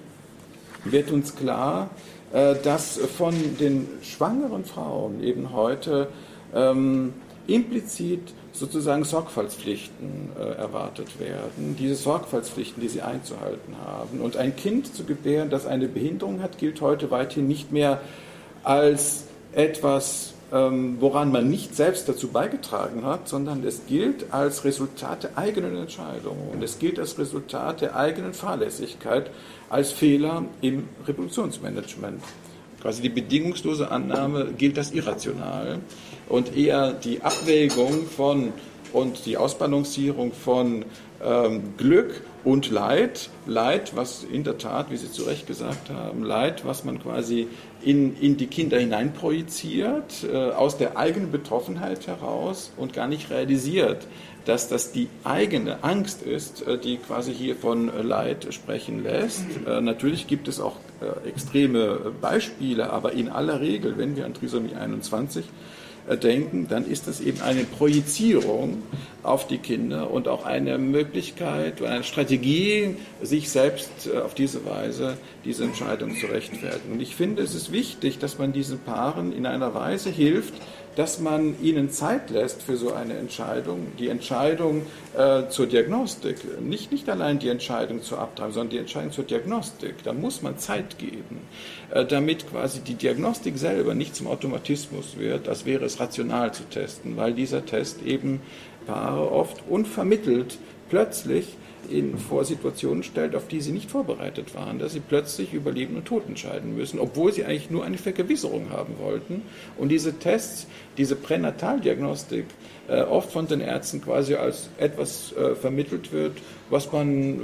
[0.84, 1.88] wird uns klar,
[2.32, 6.08] äh, dass von den schwangeren Frauen eben heute
[6.54, 7.14] ähm,
[7.46, 11.76] implizit sozusagen Sorgfaltspflichten äh, erwartet werden.
[11.78, 14.20] Diese Sorgfaltspflichten, die sie einzuhalten haben.
[14.20, 18.00] Und ein Kind zu gebären, das eine Behinderung hat, gilt heute weithin nicht mehr
[18.64, 25.24] als etwas, ähm, woran man nicht selbst dazu beigetragen hat, sondern es gilt als Resultat
[25.24, 29.30] der eigenen Entscheidungen und es gilt als Resultat der eigenen Fahrlässigkeit,
[29.68, 32.22] als Fehler im Reproduktionsmanagement.
[32.86, 35.80] Quasi die bedingungslose Annahme gilt als irrational
[36.28, 38.52] und eher die Abwägung von
[38.92, 40.84] und die Ausbalancierung von
[41.20, 43.30] ähm, Glück und Leid.
[43.44, 47.48] Leid, was in der Tat, wie Sie zu Recht gesagt haben, Leid, was man quasi
[47.82, 54.06] in, in die Kinder hineinprojiziert, äh, aus der eigenen Betroffenheit heraus und gar nicht realisiert,
[54.46, 59.44] dass das die eigene Angst ist, äh, die quasi hier von Leid sprechen lässt.
[59.66, 64.32] Äh, natürlich gibt es auch äh, extreme Beispiele, aber in aller Regel, wenn wir an
[64.32, 65.44] Trisomie 21
[66.22, 68.84] denken, dann ist das eben eine Projizierung
[69.24, 73.90] auf die Kinder und auch eine Möglichkeit eine Strategie, sich selbst
[74.24, 76.92] auf diese Weise diese Entscheidung zu rechtfertigen.
[76.92, 80.54] Und ich finde, es ist wichtig, dass man diesen Paaren in einer Weise hilft,
[80.96, 83.88] dass man ihnen Zeit lässt für so eine Entscheidung.
[83.98, 84.82] Die Entscheidung
[85.16, 90.02] äh, zur Diagnostik, nicht, nicht allein die Entscheidung zur Abtreibung, sondern die Entscheidung zur Diagnostik.
[90.04, 91.42] Da muss man Zeit geben,
[91.90, 96.64] äh, damit quasi die Diagnostik selber nicht zum Automatismus wird, als wäre es rational zu
[96.64, 98.40] testen, weil dieser Test eben
[98.86, 101.56] Paare oft unvermittelt plötzlich
[101.90, 105.96] in vor Situationen stellt, auf die sie nicht vorbereitet waren, dass sie plötzlich über Leben
[105.96, 109.42] und Tod entscheiden müssen, obwohl sie eigentlich nur eine Vergewisserung haben wollten.
[109.76, 112.46] Und diese Tests, diese Pränataldiagnostik,
[112.88, 116.36] äh, oft von den Ärzten quasi als etwas äh, vermittelt wird,
[116.70, 117.42] was man äh,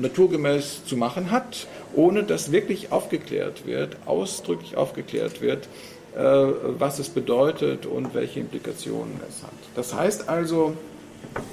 [0.00, 5.68] naturgemäß zu machen hat, ohne dass wirklich aufgeklärt wird, ausdrücklich aufgeklärt wird,
[6.14, 9.52] was es bedeutet und welche Implikationen es hat.
[9.76, 10.72] Das heißt also,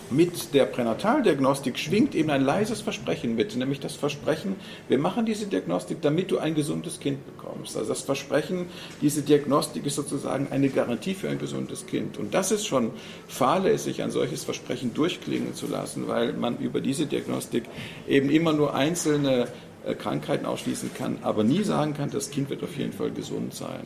[0.09, 4.55] mit der Pränataldiagnostik schwingt eben ein leises Versprechen mit, nämlich das Versprechen,
[4.87, 7.75] wir machen diese Diagnostik, damit du ein gesundes Kind bekommst.
[7.75, 8.67] Also das Versprechen,
[9.01, 12.17] diese Diagnostik ist sozusagen eine Garantie für ein gesundes Kind.
[12.17, 12.91] Und das ist schon
[13.27, 17.63] fahrlässig, ein solches Versprechen durchklingen zu lassen, weil man über diese Diagnostik
[18.07, 19.47] eben immer nur einzelne
[19.85, 23.53] äh, Krankheiten ausschließen kann, aber nie sagen kann, das Kind wird auf jeden Fall gesund
[23.53, 23.85] sein.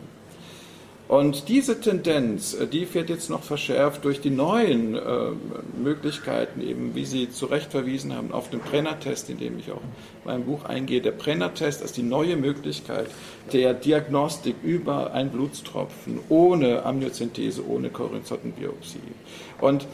[1.10, 5.32] Und diese Tendenz, äh, die wird jetzt noch verschärft durch die neuen äh,
[5.76, 9.82] Möglichkeiten, eben wie Sie zu Recht verwiesen haben, auf den Brenner-Test, in dem ich auch
[9.82, 11.02] in meinem Buch eingehe.
[11.02, 13.08] Der Brenner-Test ist die neue Möglichkeit
[13.52, 19.00] der Diagnostik über einen Blutstropfen ohne Amniozentese, ohne Korinzottenbiopsie.
[19.60, 19.88] Und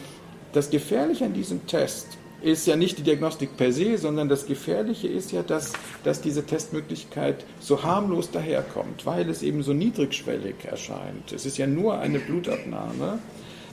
[0.51, 5.07] das Gefährliche an diesem Test ist ja nicht die Diagnostik per se, sondern das Gefährliche
[5.07, 11.31] ist ja, dass, dass diese Testmöglichkeit so harmlos daherkommt, weil es eben so niedrigschwellig erscheint.
[11.33, 13.17] Es ist ja nur eine Blutabnahme.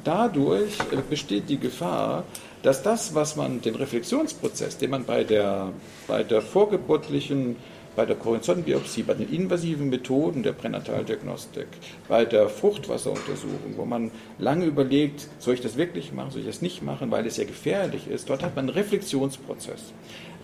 [0.05, 2.25] Dadurch äh, besteht die Gefahr,
[2.63, 5.73] dass das, was man, den Reflexionsprozess, den man bei der,
[6.09, 7.57] bei der vorgeburtlichen
[7.96, 11.66] bei der Korinzonbiopsie, bei den invasiven Methoden der Pränataldiagnostik,
[12.09, 16.62] bei der Fruchtwasseruntersuchung, wo man lange überlegt, soll ich das wirklich machen, soll ich das
[16.62, 18.31] nicht machen, weil es ja gefährlich ist.
[18.31, 19.92] Dort hat man einen Reflexionsprozess.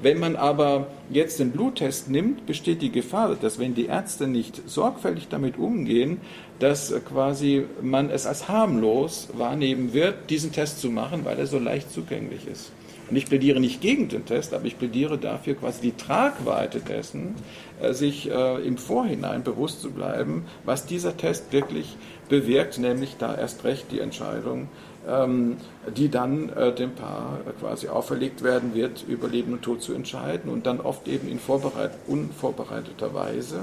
[0.01, 4.63] Wenn man aber jetzt den Bluttest nimmt, besteht die Gefahr, dass wenn die Ärzte nicht
[4.69, 6.21] sorgfältig damit umgehen,
[6.61, 11.59] dass quasi man es als harmlos wahrnehmen wird, diesen Test zu machen, weil er so
[11.59, 12.71] leicht zugänglich ist.
[13.11, 17.35] Und ich plädiere nicht gegen den Test, aber ich plädiere dafür, quasi die Tragweite dessen,
[17.81, 21.97] äh, sich äh, im Vorhinein bewusst zu bleiben, was dieser Test wirklich
[22.29, 24.69] bewirkt, nämlich da erst recht die Entscheidung
[25.09, 25.57] ähm,
[25.97, 30.51] die dann äh, dem Paar quasi auferlegt werden wird, über Leben und Tod zu entscheiden
[30.51, 33.63] und dann oft eben in vorbereit unvorbereiteter Weise.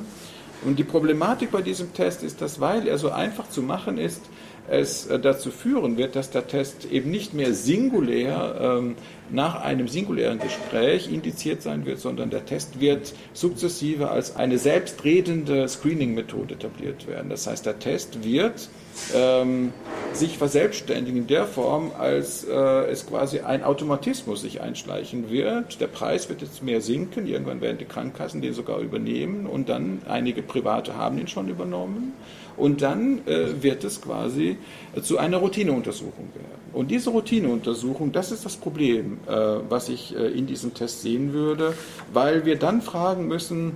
[0.63, 4.23] Und die Problematik bei diesem Test ist, dass weil er so einfach zu machen ist,
[4.67, 8.95] es dazu führen wird, dass der Test eben nicht mehr singulär ähm,
[9.29, 15.67] nach einem singulären Gespräch indiziert sein wird, sondern der Test wird sukzessive als eine selbstredende
[15.67, 17.29] Screening-Methode etabliert werden.
[17.29, 18.69] Das heißt, der Test wird
[19.13, 19.73] ähm,
[20.13, 25.81] sich verselbstständigen in der Form, als äh, es quasi ein Automatismus sich einschleichen wird.
[25.81, 30.01] Der Preis wird jetzt mehr sinken, irgendwann werden die Krankenkassen den sogar übernehmen und dann
[30.07, 32.13] einige Private haben ihn schon übernommen.
[32.57, 34.57] Und dann äh, wird es quasi
[35.01, 36.65] zu einer Routineuntersuchung werden.
[36.71, 39.31] Und diese Routineuntersuchung, das ist das Problem, äh,
[39.69, 41.73] was ich äh, in diesem Test sehen würde,
[42.13, 43.75] weil wir dann fragen müssen,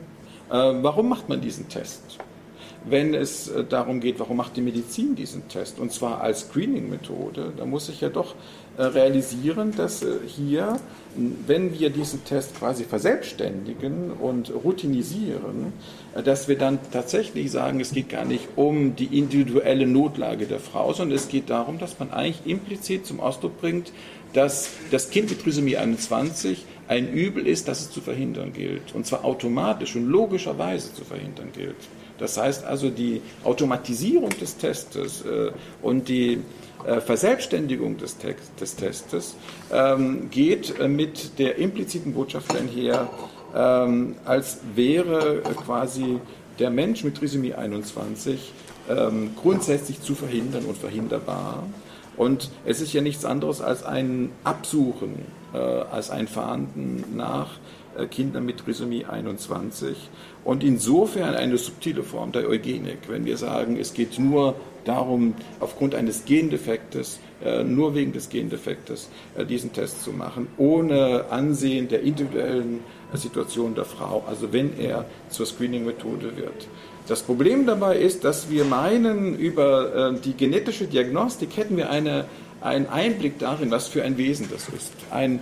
[0.49, 2.17] äh, warum macht man diesen Test?
[2.86, 5.80] wenn es darum geht, warum macht die Medizin diesen Test?
[5.80, 8.36] Und zwar als Screening-Methode, da muss ich ja doch
[8.78, 10.80] realisieren, dass hier,
[11.45, 15.73] wenn wir diesen Test quasi verselbstständigen und routinisieren,
[16.23, 20.93] dass wir dann tatsächlich sagen, es geht gar nicht um die individuelle Notlage der Frau,
[20.93, 23.91] sondern es geht darum, dass man eigentlich implizit zum Ausdruck bringt,
[24.33, 28.95] dass das Kind mit Trisomie 21 ein Übel ist, das es zu verhindern gilt.
[28.95, 31.75] Und zwar automatisch und logischerweise zu verhindern gilt.
[32.17, 36.39] Das heißt also, die Automatisierung des Testes äh, und die
[36.85, 39.35] äh, Verselbstständigung des, Text, des Testes
[39.71, 43.09] ähm, geht äh, mit der impliziten Botschaft einher,
[43.55, 46.19] ähm, als wäre quasi
[46.57, 48.51] der Mensch mit Trisomie 21
[48.89, 51.63] ähm, grundsätzlich zu verhindern und verhinderbar.
[52.19, 55.19] Und es ist ja nichts anderes als ein Absuchen,
[55.53, 57.47] äh, als ein Fahnden nach
[57.97, 59.95] äh, Kindern mit Trisomie 21
[60.43, 65.95] und insofern eine subtile Form der Eugenik, wenn wir sagen, es geht nur darum, aufgrund
[65.95, 72.01] eines Gendefektes, äh, nur wegen des Gendefektes, äh, diesen Test zu machen, ohne Ansehen der
[72.01, 72.82] individuellen
[73.13, 76.67] Situation der Frau, also wenn er zur Screening-Methode wird.
[77.09, 82.25] Das Problem dabei ist, dass wir meinen, über die genetische Diagnostik hätten wir eine
[82.61, 84.91] ein Einblick darin, was für ein Wesen das ist.
[85.11, 85.39] Ein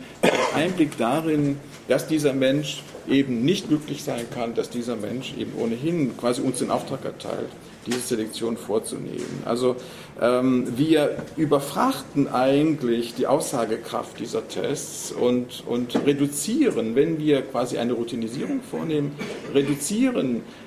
[0.55, 6.15] Einblick darin, dass dieser Mensch eben nicht glücklich sein kann, dass dieser Mensch eben ohnehin
[6.17, 7.49] quasi uns den Auftrag erteilt,
[7.85, 9.43] diese Selektion vorzunehmen.
[9.45, 9.77] Also
[10.21, 17.93] ähm, wir überfrachten eigentlich die Aussagekraft dieser Tests und, und reduzieren, wenn wir quasi eine
[17.93, 19.13] Routinisierung vornehmen,
[19.53, 20.66] reduzieren äh,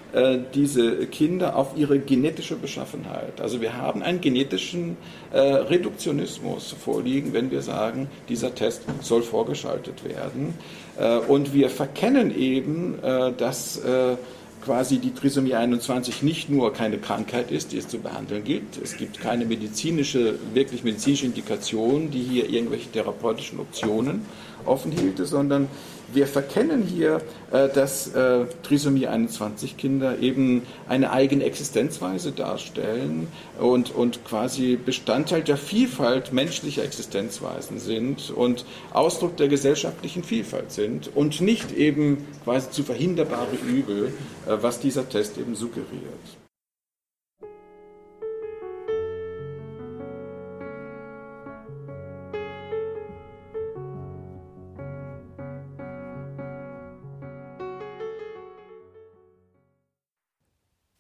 [0.55, 3.41] diese Kinder auf ihre genetische Beschaffenheit.
[3.41, 4.97] Also wir haben einen genetischen
[5.33, 10.55] äh, Reduktionismus vorliegen, wenn wir sagen, dieser Test soll vorgeschaltet werden.
[10.99, 14.17] Äh, und wir verkennen eben, äh, dass äh,
[14.65, 18.79] quasi die Trisomie 21 nicht nur keine Krankheit ist, die es zu behandeln gilt.
[18.83, 24.27] Es gibt keine medizinische, wirklich medizinische Indikation, die hier irgendwelche therapeutischen Optionen
[24.67, 25.69] offen hielte, sondern
[26.13, 27.21] wir verkennen hier,
[27.53, 33.29] äh, dass äh, Trisomie 21 Kinder eben eine eigene Existenzweise darstellen
[33.61, 41.11] und, und quasi Bestandteil der Vielfalt menschlicher Existenzweisen sind und Ausdruck der gesellschaftlichen Vielfalt sind
[41.15, 44.13] und nicht eben quasi zu verhinderbare Übel,
[44.47, 46.40] äh, was dieser Test eben suggeriert.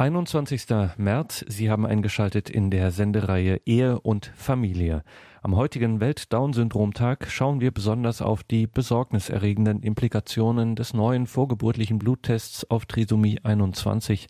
[0.00, 0.64] 21.
[0.96, 5.02] März, Sie haben eingeschaltet in der Sendereihe Ehe und Familie.
[5.42, 12.86] Am heutigen Welt-Down-Syndrom-Tag schauen wir besonders auf die besorgniserregenden Implikationen des neuen vorgeburtlichen Bluttests auf
[12.86, 14.28] Trisomie 21,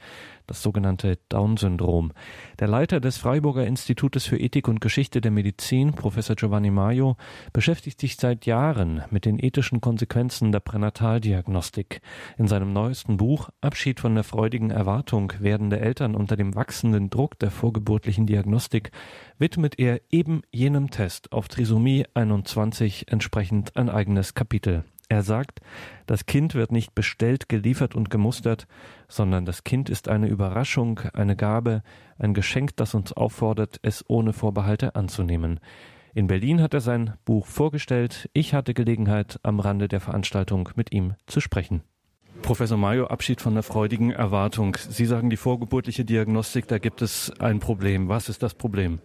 [0.50, 2.12] das sogenannte Down-Syndrom.
[2.58, 7.16] Der Leiter des Freiburger Institutes für Ethik und Geschichte der Medizin, Professor Giovanni Maio,
[7.52, 12.00] beschäftigt sich seit Jahren mit den ethischen Konsequenzen der Pränataldiagnostik.
[12.36, 17.38] In seinem neuesten Buch Abschied von der freudigen Erwartung werdende Eltern unter dem wachsenden Druck
[17.38, 18.90] der vorgeburtlichen Diagnostik
[19.38, 24.82] widmet er eben jenem Test auf Trisomie 21 entsprechend ein eigenes Kapitel.
[25.10, 25.60] Er sagt,
[26.06, 28.68] das Kind wird nicht bestellt, geliefert und gemustert,
[29.08, 31.82] sondern das Kind ist eine Überraschung, eine Gabe,
[32.16, 35.58] ein Geschenk, das uns auffordert, es ohne Vorbehalte anzunehmen.
[36.14, 38.30] In Berlin hat er sein Buch vorgestellt.
[38.34, 41.82] Ich hatte Gelegenheit, am Rande der Veranstaltung mit ihm zu sprechen.
[42.42, 44.76] Professor Mayo, Abschied von der freudigen Erwartung.
[44.76, 48.08] Sie sagen, die vorgeburtliche Diagnostik, da gibt es ein Problem.
[48.08, 49.00] Was ist das Problem?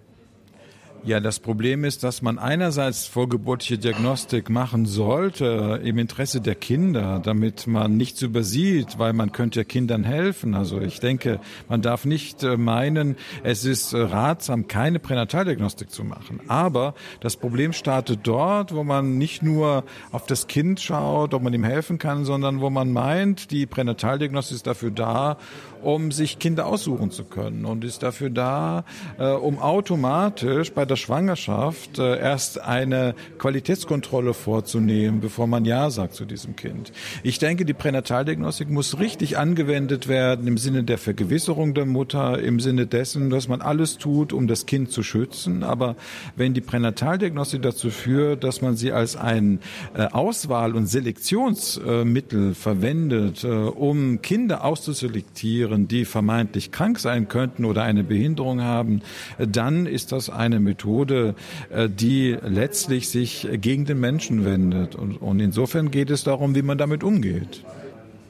[1.05, 7.21] Ja, das Problem ist, dass man einerseits vorgeburtliche Diagnostik machen sollte im Interesse der Kinder,
[7.23, 10.55] damit man nichts übersieht, weil man könnte Kindern helfen.
[10.55, 11.39] Also ich denke,
[11.69, 16.39] man darf nicht äh, meinen, es ist äh, ratsam, keine Pränataldiagnostik zu machen.
[16.47, 21.53] Aber das Problem startet dort, wo man nicht nur auf das Kind schaut, ob man
[21.53, 25.37] ihm helfen kann, sondern wo man meint, die Pränataldiagnostik ist dafür da,
[25.85, 28.85] um sich Kinder aussuchen zu können und ist dafür da,
[29.19, 36.15] äh, um automatisch bei der Schwangerschaft äh, erst eine Qualitätskontrolle vorzunehmen, bevor man Ja sagt
[36.15, 36.91] zu diesem Kind.
[37.21, 42.59] Ich denke, die Pränataldiagnostik muss richtig angewendet werden im Sinne der Vergewisserung der Mutter, im
[42.59, 45.63] Sinne dessen, dass man alles tut, um das Kind zu schützen.
[45.63, 45.95] Aber
[46.35, 49.59] wenn die Pränataldiagnostik dazu führt, dass man sie als ein
[49.93, 57.65] äh, Auswahl- und Selektionsmittel verwendet, äh, um Kinder auszuselektieren, Tieren, die vermeintlich krank sein könnten
[57.65, 59.01] oder eine Behinderung haben,
[59.37, 61.35] dann ist das eine Methode,
[61.69, 64.95] äh, die letztlich sich gegen den Menschen wendet.
[64.95, 67.63] Und insofern geht es darum, wie man damit umgeht.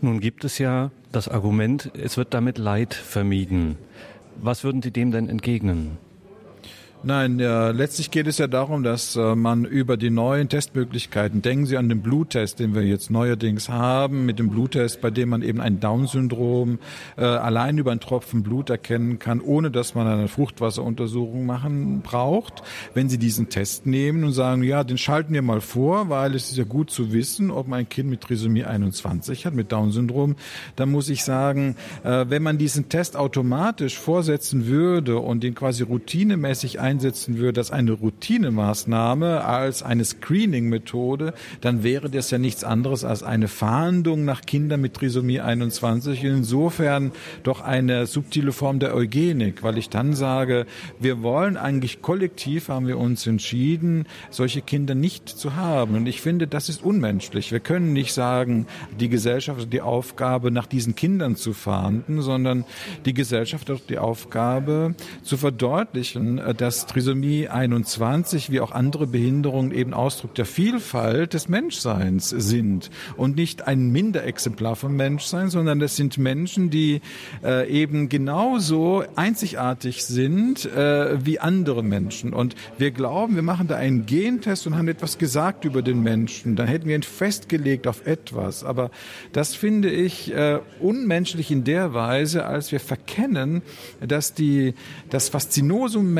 [0.01, 3.77] Nun gibt es ja das Argument, es wird damit Leid vermieden.
[4.41, 5.97] Was würden Sie dem denn entgegnen?
[7.03, 11.67] Nein, ja, letztlich geht es ja darum, dass äh, man über die neuen Testmöglichkeiten, denken
[11.67, 15.43] Sie an den Bluttest, den wir jetzt neuerdings haben, mit dem Bluttest, bei dem man
[15.43, 16.79] eben ein Down-Syndrom
[17.15, 22.63] äh, allein über einen Tropfen Blut erkennen kann, ohne dass man eine Fruchtwasseruntersuchung machen braucht.
[22.95, 26.49] Wenn Sie diesen Test nehmen und sagen, ja, den schalten wir mal vor, weil es
[26.49, 30.37] ist ja gut zu wissen, ob man ein Kind mit Trisomie 21 hat, mit Down-Syndrom,
[30.75, 35.83] dann muss ich sagen, äh, wenn man diesen Test automatisch vorsetzen würde und den quasi
[35.83, 43.03] routinemäßig einsetzen würde als eine Routinemaßnahme, als eine Screening-Methode, dann wäre das ja nichts anderes
[43.03, 46.23] als eine Fahndung nach Kindern mit Trisomie 21.
[46.23, 50.67] Insofern doch eine subtile Form der Eugenik, weil ich dann sage,
[50.99, 55.95] wir wollen eigentlich kollektiv, haben wir uns entschieden, solche Kinder nicht zu haben.
[55.95, 57.51] Und ich finde, das ist unmenschlich.
[57.51, 58.67] Wir können nicht sagen,
[58.99, 62.63] die Gesellschaft hat die Aufgabe, nach diesen Kindern zu fahnden, sondern
[63.05, 64.93] die Gesellschaft hat die Aufgabe,
[65.23, 72.29] zu verdeutlichen, dass Trisomie 21 wie auch andere Behinderungen eben Ausdruck der Vielfalt des Menschseins
[72.29, 77.01] sind und nicht ein Minderexemplar vom Menschsein, sondern das sind Menschen, die
[77.43, 82.33] äh, eben genauso einzigartig sind äh, wie andere Menschen.
[82.33, 86.55] Und wir glauben, wir machen da einen Gentest und haben etwas gesagt über den Menschen.
[86.55, 88.63] Dann hätten wir ihn festgelegt auf etwas.
[88.63, 88.91] Aber
[89.31, 93.61] das finde ich äh, unmenschlich in der Weise, als wir verkennen,
[94.05, 94.73] dass die,
[95.09, 96.13] das Faszinosum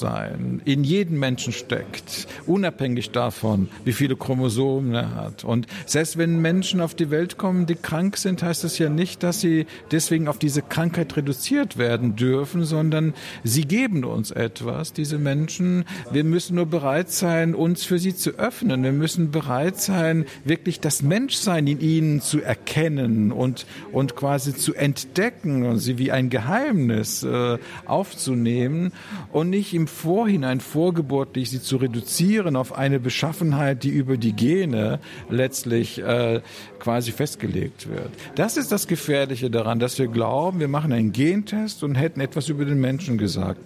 [0.00, 5.44] Menschsein in jedem Menschen steckt, unabhängig davon, wie viele Chromosomen er hat.
[5.44, 9.22] Und selbst wenn Menschen auf die Welt kommen, die krank sind, heißt das ja nicht,
[9.22, 15.18] dass sie deswegen auf diese Krankheit reduziert werden dürfen, sondern sie geben uns etwas, diese
[15.18, 15.84] Menschen.
[16.10, 18.82] Wir müssen nur bereit sein, uns für sie zu öffnen.
[18.82, 24.74] Wir müssen bereit sein, wirklich das Menschsein in ihnen zu erkennen und, und quasi zu
[24.74, 28.92] entdecken und sie wie ein Geheimnis äh, aufzunehmen
[29.32, 35.00] und nicht im Vorhinein vorgeburtlich sie zu reduzieren auf eine Beschaffenheit, die über die Gene
[35.28, 36.40] letztlich äh,
[36.78, 38.08] quasi festgelegt wird.
[38.34, 42.48] Das ist das Gefährliche daran, dass wir glauben, wir machen einen Gentest und hätten etwas
[42.48, 43.60] über den Menschen gesagt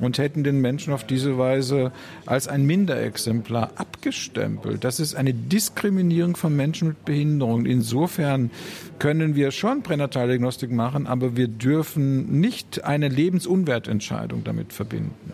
[0.00, 1.92] und hätten den Menschen auf diese Weise
[2.26, 4.84] als ein Minderexemplar abgestempelt.
[4.84, 7.66] Das ist eine Diskriminierung von Menschen mit Behinderung.
[7.66, 8.50] Insofern
[8.98, 15.32] können wir schon Pränataldiagnostik machen, aber wir dürfen nicht eine Lebensunwertentscheidung damit verbinden.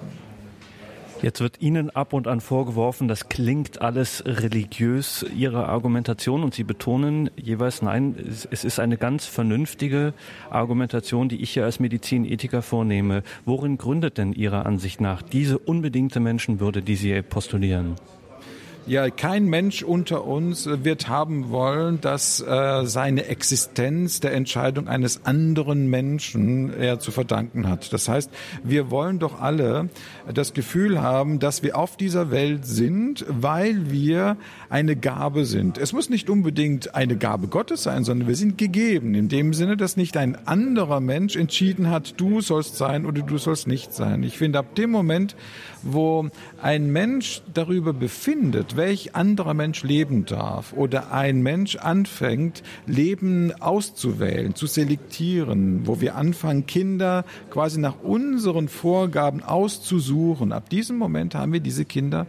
[1.23, 6.63] Jetzt wird Ihnen ab und an vorgeworfen, das klingt alles religiös, Ihre Argumentation, und Sie
[6.63, 8.15] betonen jeweils, nein,
[8.51, 10.13] es ist eine ganz vernünftige
[10.51, 13.23] Argumentation, die ich hier als Medizinethiker vornehme.
[13.47, 17.95] Worin gründet denn Ihrer Ansicht nach diese unbedingte Menschenwürde, die Sie postulieren?
[18.89, 25.25] Ja, kein Mensch unter uns wird haben wollen, dass äh, seine Existenz der Entscheidung eines
[25.25, 27.93] anderen Menschen er zu verdanken hat.
[27.93, 28.31] Das heißt,
[28.63, 29.89] wir wollen doch alle
[30.33, 34.37] das Gefühl haben, dass wir auf dieser Welt sind, weil wir
[34.69, 35.79] eine Gabe sind.
[35.79, 39.17] Es muss nicht unbedingt eine Gabe Gottes sein, sondern wir sind gegeben.
[39.17, 43.37] In dem Sinne, dass nicht ein anderer Mensch entschieden hat, du sollst sein oder du
[43.37, 44.23] sollst nicht sein.
[44.23, 45.35] Ich finde, ab dem Moment,
[45.93, 46.29] wo
[46.61, 54.55] ein Mensch darüber befindet, welch anderer Mensch leben darf oder ein Mensch anfängt, Leben auszuwählen,
[54.55, 61.53] zu selektieren, wo wir anfangen, Kinder quasi nach unseren Vorgaben auszusuchen, ab diesem Moment haben
[61.53, 62.27] wir diese Kinder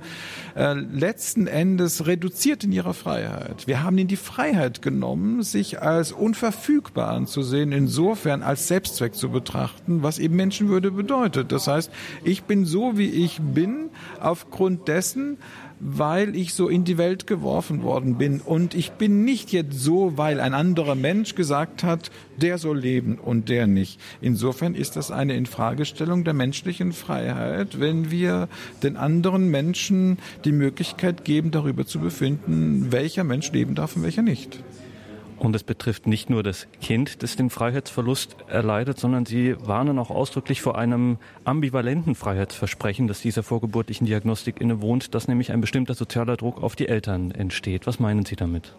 [0.55, 3.67] äh, letzten Endes reduziert in ihrer Freiheit.
[3.67, 10.03] Wir haben ihnen die Freiheit genommen, sich als unverfügbar anzusehen, insofern als Selbstzweck zu betrachten,
[10.03, 11.51] was eben Menschenwürde bedeutet.
[11.51, 11.91] Das heißt,
[12.23, 15.37] ich bin so, wie ich bin, aufgrund dessen,
[15.79, 18.41] weil ich so in die Welt geworfen worden bin.
[18.41, 23.17] Und ich bin nicht jetzt so, weil ein anderer Mensch gesagt hat, der soll leben
[23.17, 23.99] und der nicht.
[24.21, 28.47] Insofern ist das eine Infragestellung der menschlichen Freiheit, wenn wir
[28.83, 34.23] den anderen Menschen die Möglichkeit geben, darüber zu befinden, welcher Mensch leben darf und welcher
[34.23, 34.63] nicht.
[35.39, 40.09] Und es betrifft nicht nur das Kind, das den Freiheitsverlust erleidet, sondern Sie warnen auch
[40.09, 46.37] ausdrücklich vor einem ambivalenten Freiheitsversprechen, das dieser vorgeburtlichen Diagnostik innewohnt, dass nämlich ein bestimmter sozialer
[46.37, 47.85] Druck auf die Eltern entsteht.
[47.85, 48.73] Was meinen Sie damit?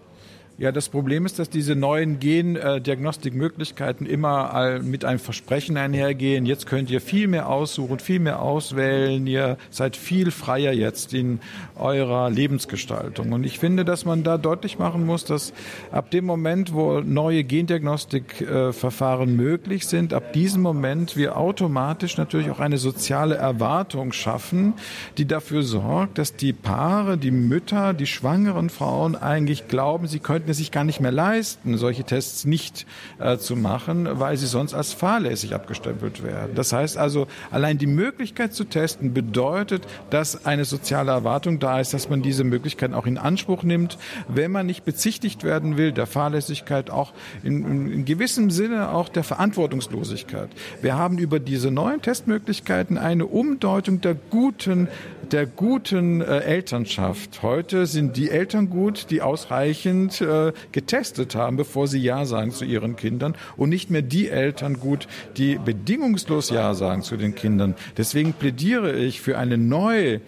[0.61, 6.47] Ja, das Problem ist, dass diese neuen Gendiagnostikmöglichkeiten immer mit einem Versprechen einhergehen.
[6.47, 9.25] Jetzt könnt ihr viel mehr aussuchen, viel mehr auswählen.
[9.29, 11.39] Ihr seid viel freier jetzt in
[11.77, 13.31] eurer Lebensgestaltung.
[13.31, 15.53] Und ich finde, dass man da deutlich machen muss, dass
[15.93, 22.59] ab dem Moment, wo neue Gendiagnostikverfahren möglich sind, ab diesem Moment wir automatisch natürlich auch
[22.59, 24.75] eine soziale Erwartung schaffen,
[25.19, 30.48] die dafür sorgt, dass die Paare, die Mütter, die schwangeren Frauen eigentlich glauben, sie könnten
[30.49, 32.87] es sich gar nicht mehr leisten, solche Tests nicht
[33.19, 36.55] äh, zu machen, weil sie sonst als fahrlässig abgestempelt werden.
[36.55, 41.95] Das heißt also, allein die Möglichkeit zu testen bedeutet, dass eine soziale Erwartung da ist,
[41.95, 46.07] dass man diese Möglichkeit auch in Anspruch nimmt, wenn man nicht bezichtigt werden will, der
[46.07, 50.49] Fahrlässigkeit, auch in, in gewissem Sinne auch der Verantwortungslosigkeit.
[50.83, 54.89] Wir haben über diese neuen Testmöglichkeiten eine Umdeutung der guten
[55.33, 57.43] der guten äh, Elternschaft.
[57.43, 60.25] Heute sind die Eltern gut, die ausreichend äh,
[60.73, 65.09] getestet haben, bevor sie Ja sagen zu ihren Kindern und nicht mehr die Eltern gut,
[65.37, 67.75] die bedingungslos Ja sagen zu den Kindern.
[67.97, 70.21] Deswegen plädiere ich für eine neue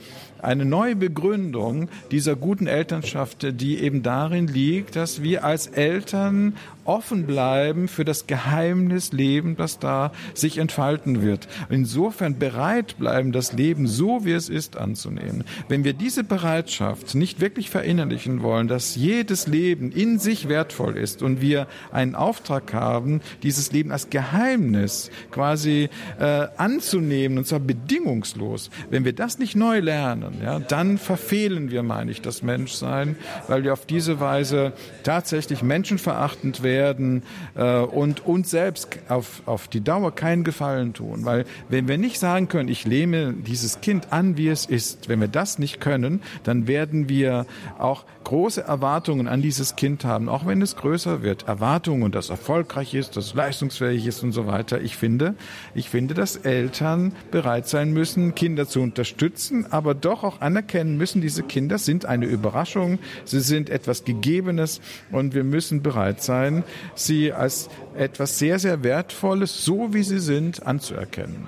[0.42, 6.56] eine neue Begründung dieser guten Elternschaft, die eben darin liegt, dass wir als Eltern
[6.90, 11.46] offen bleiben für das Geheimnis Leben, das da sich entfalten wird.
[11.68, 15.44] Insofern bereit bleiben, das Leben so, wie es ist, anzunehmen.
[15.68, 21.22] Wenn wir diese Bereitschaft nicht wirklich verinnerlichen wollen, dass jedes Leben in sich wertvoll ist
[21.22, 28.68] und wir einen Auftrag haben, dieses Leben als Geheimnis quasi äh, anzunehmen, und zwar bedingungslos,
[28.90, 33.14] wenn wir das nicht neu lernen, ja, dann verfehlen wir, meine ich, das Menschsein,
[33.46, 34.72] weil wir auf diese Weise
[35.04, 37.22] tatsächlich menschenverachtend werden werden
[37.54, 41.24] äh, und uns selbst auf, auf die Dauer keinen Gefallen tun.
[41.24, 45.20] Weil wenn wir nicht sagen können, ich lehme dieses Kind an, wie es ist, wenn
[45.20, 47.46] wir das nicht können, dann werden wir
[47.78, 51.48] auch große Erwartungen an dieses Kind haben, auch wenn es größer wird.
[51.48, 54.80] Erwartungen, dass erfolgreich ist, dass leistungsfähig ist und so weiter.
[54.80, 55.34] Ich finde,
[55.74, 61.20] ich finde, dass Eltern bereit sein müssen, Kinder zu unterstützen, aber doch auch anerkennen müssen,
[61.20, 66.59] diese Kinder sind eine Überraschung, sie sind etwas Gegebenes und wir müssen bereit sein,
[66.94, 71.46] sie als etwas sehr, sehr Wertvolles, so wie sie sind, anzuerkennen.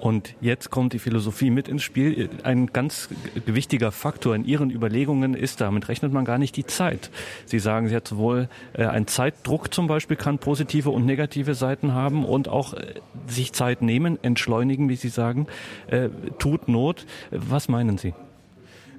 [0.00, 2.30] Und jetzt kommt die Philosophie mit ins Spiel.
[2.42, 3.10] Ein ganz
[3.44, 7.10] wichtiger Faktor in Ihren Überlegungen ist, damit rechnet man gar nicht die Zeit.
[7.44, 11.92] Sie sagen, Sie hat sowohl äh, ein Zeitdruck zum Beispiel kann positive und negative Seiten
[11.92, 12.94] haben und auch äh,
[13.26, 15.46] sich Zeit nehmen, entschleunigen, wie Sie sagen,
[15.88, 16.08] äh,
[16.38, 17.04] tut Not.
[17.30, 18.14] Was meinen Sie?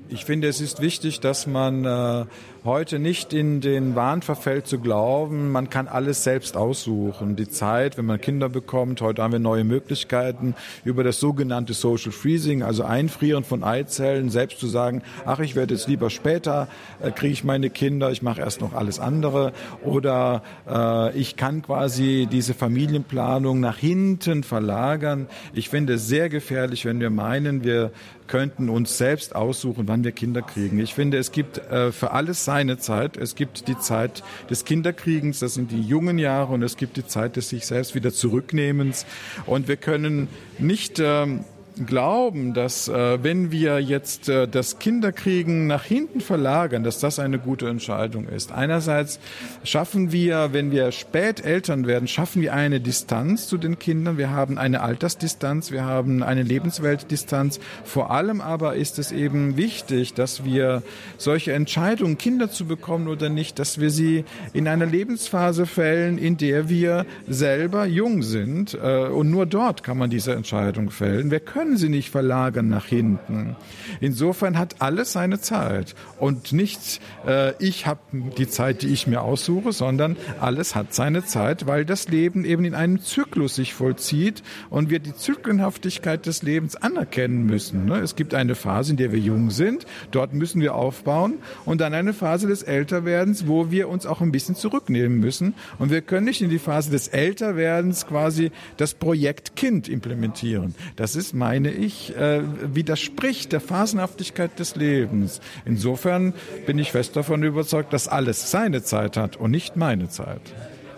[0.07, 2.25] Ich finde, es ist wichtig, dass man äh,
[2.63, 7.35] heute nicht in den Wahn verfällt zu glauben, man kann alles selbst aussuchen.
[7.35, 10.53] Die Zeit, wenn man Kinder bekommt, heute haben wir neue Möglichkeiten
[10.85, 15.73] über das sogenannte Social Freezing, also Einfrieren von Eizellen, selbst zu sagen, ach, ich werde
[15.73, 16.67] jetzt lieber später,
[17.01, 19.53] äh, kriege ich meine Kinder, ich mache erst noch alles andere.
[19.83, 25.27] Oder äh, ich kann quasi diese Familienplanung nach hinten verlagern.
[25.53, 27.91] Ich finde es sehr gefährlich, wenn wir meinen, wir
[28.31, 30.79] könnten uns selbst aussuchen, wann wir Kinder kriegen.
[30.79, 33.15] Ich finde, es gibt äh, für alles seine Zeit.
[33.15, 37.07] Es gibt die Zeit des Kinderkriegens, das sind die jungen Jahre, und es gibt die
[37.07, 39.05] Zeit des sich selbst wieder zurücknehmens.
[39.45, 40.27] Und wir können
[40.59, 41.45] nicht ähm,
[41.85, 47.39] glauben, dass äh, wenn wir jetzt äh, das Kinderkriegen nach hinten verlagern, dass das eine
[47.39, 48.51] gute Entscheidung ist.
[48.51, 49.19] Einerseits
[49.63, 54.17] schaffen wir, wenn wir spät Eltern werden, schaffen wir eine Distanz zu den Kindern.
[54.17, 57.59] Wir haben eine Altersdistanz, wir haben eine Lebensweltdistanz.
[57.83, 60.83] Vor allem aber ist es eben wichtig, dass wir
[61.17, 66.37] solche Entscheidungen, Kinder zu bekommen oder nicht, dass wir sie in einer Lebensphase fällen, in
[66.37, 68.73] der wir selber jung sind.
[68.73, 71.31] Äh, und nur dort kann man diese Entscheidung fällen.
[71.31, 73.55] Wir können können sie nicht verlagern nach hinten.
[73.99, 77.99] Insofern hat alles seine Zeit und nicht äh, ich habe
[78.35, 82.65] die Zeit, die ich mir aussuche, sondern alles hat seine Zeit, weil das Leben eben
[82.65, 84.41] in einem Zyklus sich vollzieht
[84.71, 87.85] und wir die Zyklenhaftigkeit des Lebens anerkennen müssen.
[87.85, 87.99] Ne?
[87.99, 91.35] Es gibt eine Phase, in der wir jung sind, dort müssen wir aufbauen
[91.65, 95.91] und dann eine Phase des Älterwerdens, wo wir uns auch ein bisschen zurücknehmen müssen und
[95.91, 100.73] wir können nicht in die Phase des Älterwerdens quasi das Projekt Kind implementieren.
[100.95, 102.43] Das ist, meine ich, äh,
[102.73, 105.41] widerspricht der Phasenhaftigkeit des Lebens.
[105.65, 106.33] Insofern
[106.65, 110.39] bin ich fest davon überzeugt, dass alles seine Zeit hat und nicht meine Zeit.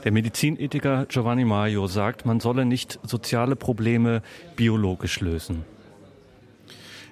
[0.03, 4.21] Der Medizinethiker Giovanni Maio sagt, man solle nicht soziale Probleme
[4.55, 5.65] biologisch lösen.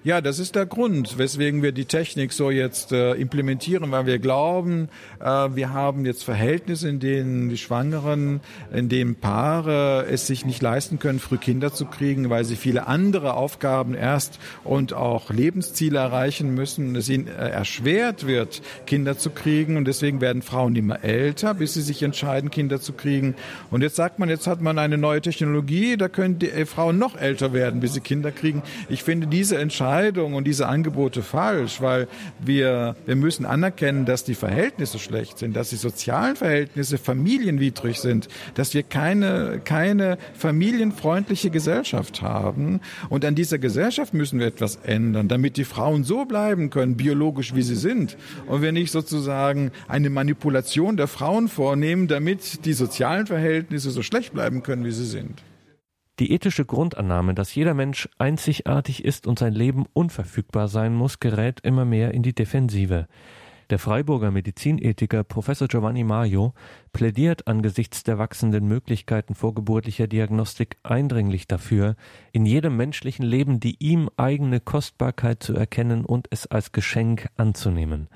[0.03, 4.17] Ja, das ist der Grund, weswegen wir die Technik so jetzt äh, implementieren, weil wir
[4.17, 4.89] glauben,
[5.19, 8.39] äh, wir haben jetzt Verhältnisse, in denen die Schwangeren,
[8.73, 12.87] in denen Paare es sich nicht leisten können, früh Kinder zu kriegen, weil sie viele
[12.87, 19.29] andere Aufgaben erst und auch Lebensziele erreichen müssen, es ihnen äh, erschwert wird, Kinder zu
[19.29, 23.35] kriegen und deswegen werden Frauen immer älter, bis sie sich entscheiden, Kinder zu kriegen.
[23.69, 26.97] Und jetzt sagt man, jetzt hat man eine neue Technologie, da können die äh, Frauen
[26.97, 28.63] noch älter werden, bis sie Kinder kriegen.
[28.89, 32.07] Ich finde diese Entscheidung Entscheidungen und diese Angebote falsch, weil
[32.39, 38.29] wir, wir müssen anerkennen, dass die Verhältnisse schlecht sind, dass die sozialen Verhältnisse familienwidrig sind,
[38.53, 42.79] dass wir keine, keine familienfreundliche Gesellschaft haben.
[43.09, 47.53] Und an dieser Gesellschaft müssen wir etwas ändern, damit die Frauen so bleiben können, biologisch
[47.53, 48.15] wie sie sind.
[48.47, 54.31] Und wir nicht sozusagen eine Manipulation der Frauen vornehmen, damit die sozialen Verhältnisse so schlecht
[54.31, 55.43] bleiben können, wie sie sind.
[56.19, 61.61] Die ethische Grundannahme, dass jeder Mensch einzigartig ist und sein Leben unverfügbar sein muss, gerät
[61.61, 63.07] immer mehr in die Defensive.
[63.71, 66.53] Der Freiburger Medizinethiker Professor Giovanni Mario
[66.91, 71.95] plädiert angesichts der wachsenden Möglichkeiten vorgeburtlicher Diagnostik eindringlich dafür,
[72.33, 78.09] in jedem menschlichen Leben die ihm eigene Kostbarkeit zu erkennen und es als Geschenk anzunehmen.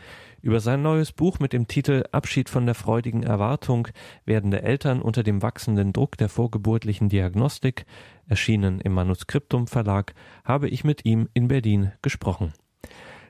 [0.45, 3.87] Über sein neues Buch mit dem Titel Abschied von der freudigen Erwartung
[4.25, 7.87] werdende Eltern unter dem wachsenden Druck der vorgeburtlichen Diagnostik,
[8.27, 12.53] erschienen im Manuskriptum Verlag, habe ich mit ihm in Berlin gesprochen.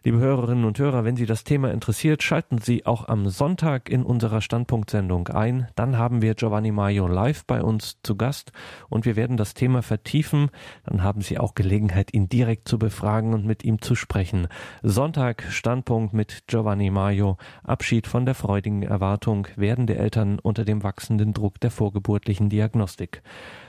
[0.05, 4.03] Liebe Hörerinnen und Hörer, wenn Sie das Thema interessiert, schalten Sie auch am Sonntag in
[4.03, 5.67] unserer Standpunktsendung ein.
[5.75, 8.51] Dann haben wir Giovanni Maio live bei uns zu Gast
[8.87, 10.51] und wir werden das Thema vertiefen.
[10.83, 14.47] Dann haben Sie auch Gelegenheit, ihn direkt zu befragen und mit ihm zu sprechen.
[14.83, 17.39] Sonntag Standpunkt mit Giovanni Maio.
[17.63, 23.23] Abschied von der freudigen Erwartung werdende Eltern unter dem wachsenden Druck der vorgeburtlichen Diagnostik.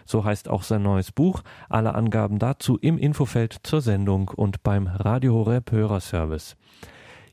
[0.07, 1.43] So heißt auch sein neues Buch.
[1.69, 6.57] Alle Angaben dazu im Infofeld zur Sendung und beim Radio Horeb Hörerservice.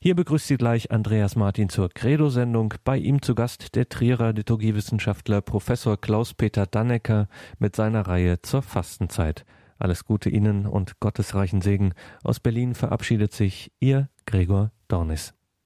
[0.02, 2.74] Hier begrüßt Sie gleich Andreas Martin zur Credo-Sendung.
[2.84, 9.46] Bei ihm zu Gast der Trierer Liturgiewissenschaftler Professor Klaus-Peter Dannecker mit seiner Reihe zur Fastenzeit.
[9.80, 11.94] Alles Gute Ihnen und gottesreichen Segen.
[12.22, 15.34] Aus Berlin verabschiedet sich Ihr Gregor Dornis.